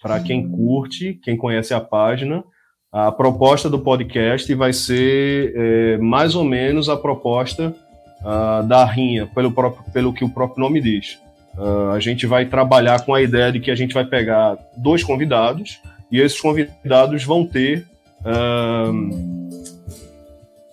[0.00, 2.42] Para quem curte, quem conhece a página,
[2.90, 7.74] a proposta do podcast vai ser é, mais ou menos a proposta
[8.20, 11.18] uh, da Rinha, pelo, próprio, pelo que o próprio nome diz.
[11.56, 15.04] Uh, a gente vai trabalhar com a ideia de que a gente vai pegar dois
[15.04, 15.80] convidados
[16.12, 17.86] e esses convidados vão ter
[18.20, 19.52] uh,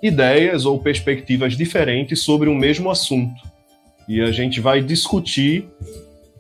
[0.03, 3.41] ideias ou perspectivas diferentes sobre o mesmo assunto.
[4.07, 5.67] E a gente vai discutir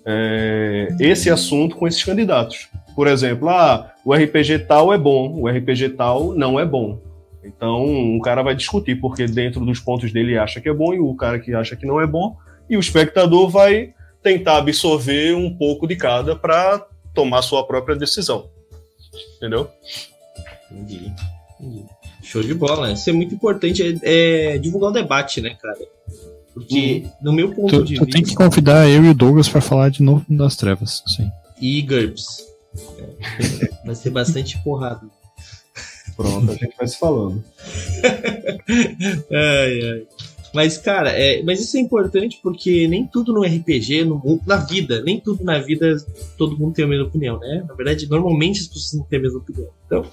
[0.05, 2.67] é, esse assunto com esses candidatos.
[2.95, 6.99] Por exemplo, ah, o RPG tal é bom, o RPG tal não é bom.
[7.43, 10.99] Então, um cara vai discutir porque dentro dos pontos dele acha que é bom e
[10.99, 12.35] o cara que acha que não é bom,
[12.69, 18.49] e o espectador vai tentar absorver um pouco de cada para tomar sua própria decisão.
[19.37, 19.69] Entendeu?
[20.71, 21.11] Entendi.
[21.59, 21.85] Entendi.
[22.23, 22.91] Show de bola.
[22.91, 25.77] Isso é muito importante é, é divulgar o debate, né, cara?
[26.53, 27.11] Porque, uhum.
[27.21, 28.11] no meu ponto tu, de tu vista.
[28.11, 31.03] tem que convidar eu e o Douglas para falar de novo das trevas.
[31.07, 31.31] Sim.
[31.59, 32.45] E GURPS.
[32.97, 35.01] É, vai ser bastante porrada.
[36.15, 37.43] Pronto, a gente vai se falando.
[39.31, 40.07] ai, ai.
[40.53, 45.01] Mas, cara, é, mas isso é importante porque nem tudo no RPG, no, na vida,
[45.01, 45.95] nem tudo na vida
[46.37, 47.63] todo mundo tem a mesma opinião, né?
[47.67, 49.69] Na verdade, normalmente as pessoas não têm a mesma opinião.
[49.85, 50.05] Então,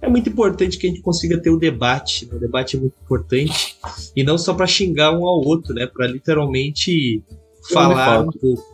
[0.00, 2.26] é muito importante que a gente consiga ter o debate.
[2.26, 2.36] Né?
[2.36, 3.76] O debate é muito importante.
[4.16, 5.86] E não só para xingar um ao outro, né?
[5.86, 7.22] Para literalmente
[7.70, 8.71] falar um pouco.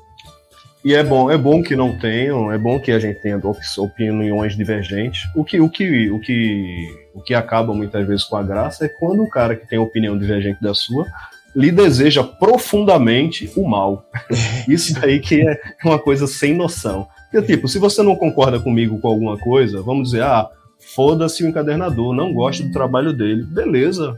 [0.84, 3.40] E é bom, é bom que não tenham, é bom que a gente tenha
[3.78, 5.28] opiniões divergentes.
[5.34, 8.88] O que, o que, o que, o que acaba muitas vezes com a graça é
[8.88, 11.06] quando o cara que tem opinião divergente da sua
[11.54, 14.08] lhe deseja profundamente o mal.
[14.68, 17.08] Isso daí que é uma coisa sem noção.
[17.30, 20.48] Porque, tipo, se você não concorda comigo com alguma coisa, vamos dizer, ah,
[20.78, 24.16] foda-se o encadernador, não gosto do trabalho dele, beleza.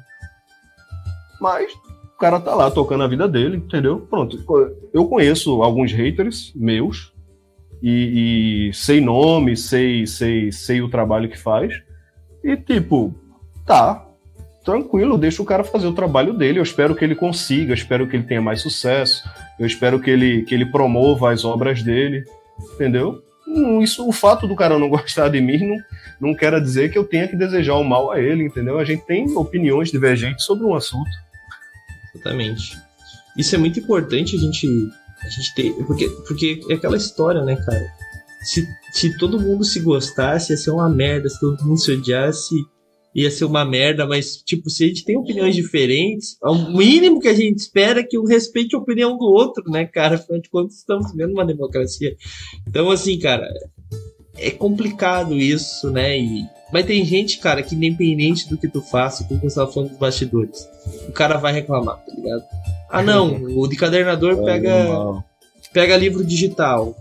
[1.41, 1.73] Mas
[2.21, 4.07] cara tá lá tocando a vida dele, entendeu?
[4.09, 4.39] Pronto.
[4.93, 7.15] Eu conheço alguns haters meus
[7.83, 11.73] e, e, sei nome, sei, sei, sei o trabalho que faz.
[12.45, 13.15] E tipo,
[13.65, 14.07] tá,
[14.63, 16.59] tranquilo, deixa o cara fazer o trabalho dele.
[16.59, 19.25] Eu espero que ele consiga, espero que ele tenha mais sucesso,
[19.59, 22.23] eu espero que ele, que ele promova as obras dele,
[22.75, 23.23] entendeu?
[23.81, 25.77] Isso, o fato do cara não gostar de mim não,
[26.21, 28.79] não quer dizer que eu tenha que desejar o mal a ele, entendeu?
[28.79, 31.11] A gente tem opiniões divergentes sobre um assunto.
[32.15, 32.77] Exatamente.
[33.37, 34.67] Isso é muito importante a gente,
[35.23, 35.73] a gente ter.
[35.85, 37.87] Porque, porque é aquela história, né, cara?
[38.43, 41.29] Se, se todo mundo se gostasse, ia ser uma merda.
[41.29, 42.55] Se todo mundo se odiasse,
[43.15, 44.07] ia ser uma merda.
[44.07, 48.05] Mas, tipo, se a gente tem opiniões diferentes, o mínimo que a gente espera é
[48.05, 50.17] que um respeite a opinião do outro, né, cara?
[50.17, 52.17] Afinal de contas, estamos vendo uma democracia.
[52.67, 53.49] Então, assim, cara,
[54.37, 56.19] é complicado isso, né?
[56.19, 59.91] E, mas tem gente, cara, que independente do que tu faça, como você estava falando
[59.91, 60.69] dos bastidores,
[61.09, 62.45] o cara vai reclamar, tá ligado?
[62.89, 65.23] Ah, não, o decadernador pega,
[65.73, 66.97] pega livro digital.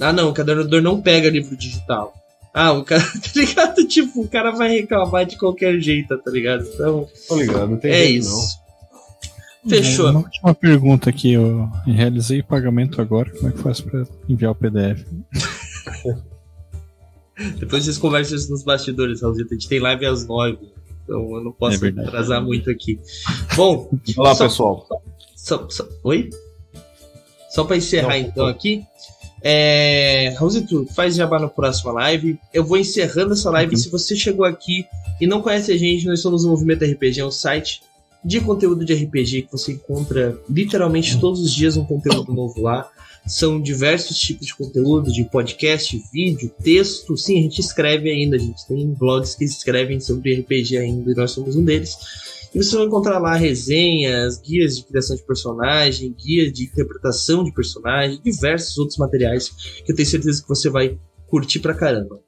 [0.00, 2.14] Ah, não, o cadernador não pega livro digital.
[2.52, 3.86] Ah, o cara, tá ligado?
[3.86, 6.66] Tipo, o cara vai reclamar de qualquer jeito, tá ligado?
[6.66, 7.08] Então.
[7.28, 8.30] Tô ligado, não tem É isso.
[8.30, 8.60] Não.
[9.70, 10.08] Fechou.
[10.10, 14.54] Uma última pergunta aqui, eu realizei pagamento agora, como é que faz pra enviar o
[14.54, 15.04] PDF?
[17.58, 19.54] Depois vocês conversam isso nos bastidores, Raulzito.
[19.54, 20.58] A gente tem live às nove.
[21.04, 23.00] Então eu não posso é atrasar muito aqui.
[23.56, 23.90] Bom.
[24.16, 24.86] Olá, só, pessoal.
[25.34, 26.30] Só, só, oi?
[27.50, 28.50] Só para encerrar não, então não.
[28.50, 28.84] aqui.
[29.42, 32.38] É, Raulzito, faz jabá na próxima live.
[32.52, 33.72] Eu vou encerrando essa live.
[33.74, 33.80] Uhum.
[33.80, 34.84] Se você chegou aqui
[35.20, 37.82] e não conhece a gente, nós somos o Movimento RPG, é um site
[38.22, 42.88] de conteúdo de RPG que você encontra literalmente todos os dias um conteúdo novo lá.
[43.30, 47.16] São diversos tipos de conteúdo, de podcast, vídeo, texto.
[47.16, 51.14] Sim, a gente escreve ainda, a gente tem blogs que escrevem sobre RPG ainda e
[51.14, 51.96] nós somos um deles.
[52.52, 57.52] E você vai encontrar lá resenhas, guias de criação de personagem, guias de interpretação de
[57.52, 59.48] personagem, diversos outros materiais
[59.84, 62.18] que eu tenho certeza que você vai curtir pra caramba.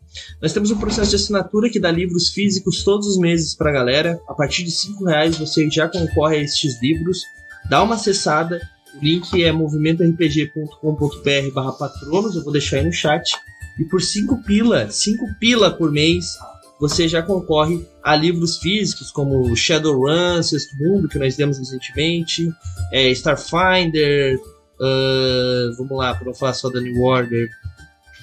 [0.40, 4.20] Nós temos um processo de assinatura que dá livros físicos todos os meses pra galera.
[4.28, 7.22] A partir de 5 reais você já concorre a estes livros.
[7.68, 8.60] Dá uma acessada
[9.02, 13.32] link é movimentorpg.com.br barra patronos, eu vou deixar aí no chat.
[13.78, 16.36] E por 5 pila, 5 pila por mês,
[16.78, 22.50] você já concorre a livros físicos como Shadowrun, Sexto Mundo, que nós demos recentemente,
[22.92, 24.38] é, Starfinder,
[24.82, 27.48] Uh, vamos lá, para não falar só da New Order.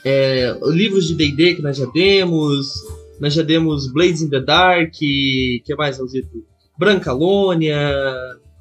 [0.03, 2.67] É, livros de D&D que nós já demos.
[3.19, 4.91] Nós já demos Blades in the Dark.
[4.91, 6.45] que mais, Alzito?
[6.77, 7.79] Brancalônia.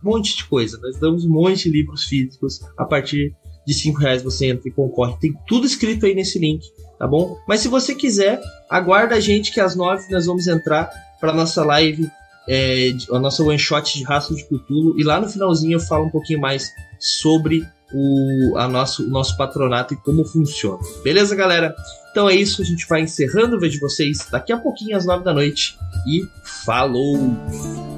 [0.05, 0.79] Um monte de coisa.
[0.81, 2.61] Nós damos um monte de livros físicos.
[2.77, 3.35] A partir
[3.67, 5.17] de 5 reais você entra e concorre.
[5.21, 6.65] Tem tudo escrito aí nesse link,
[6.99, 7.37] tá bom?
[7.47, 8.41] Mas se você quiser,
[8.71, 10.91] aguarda a gente que às 9 nós vamos entrar
[11.21, 12.11] para nossa live
[12.49, 14.99] é, a nossa one shot de Rastro de Cthulhu.
[14.99, 19.37] E lá no finalzinho eu falo um pouquinho mais sobre o, a nosso, o nosso
[19.37, 20.79] patronato e como funciona.
[21.05, 21.75] Beleza, galera?
[22.11, 23.61] Então é isso, a gente vai encerrando.
[23.61, 25.77] Vejo vocês daqui a pouquinho às nove da noite.
[26.07, 26.27] E
[26.65, 27.98] falou!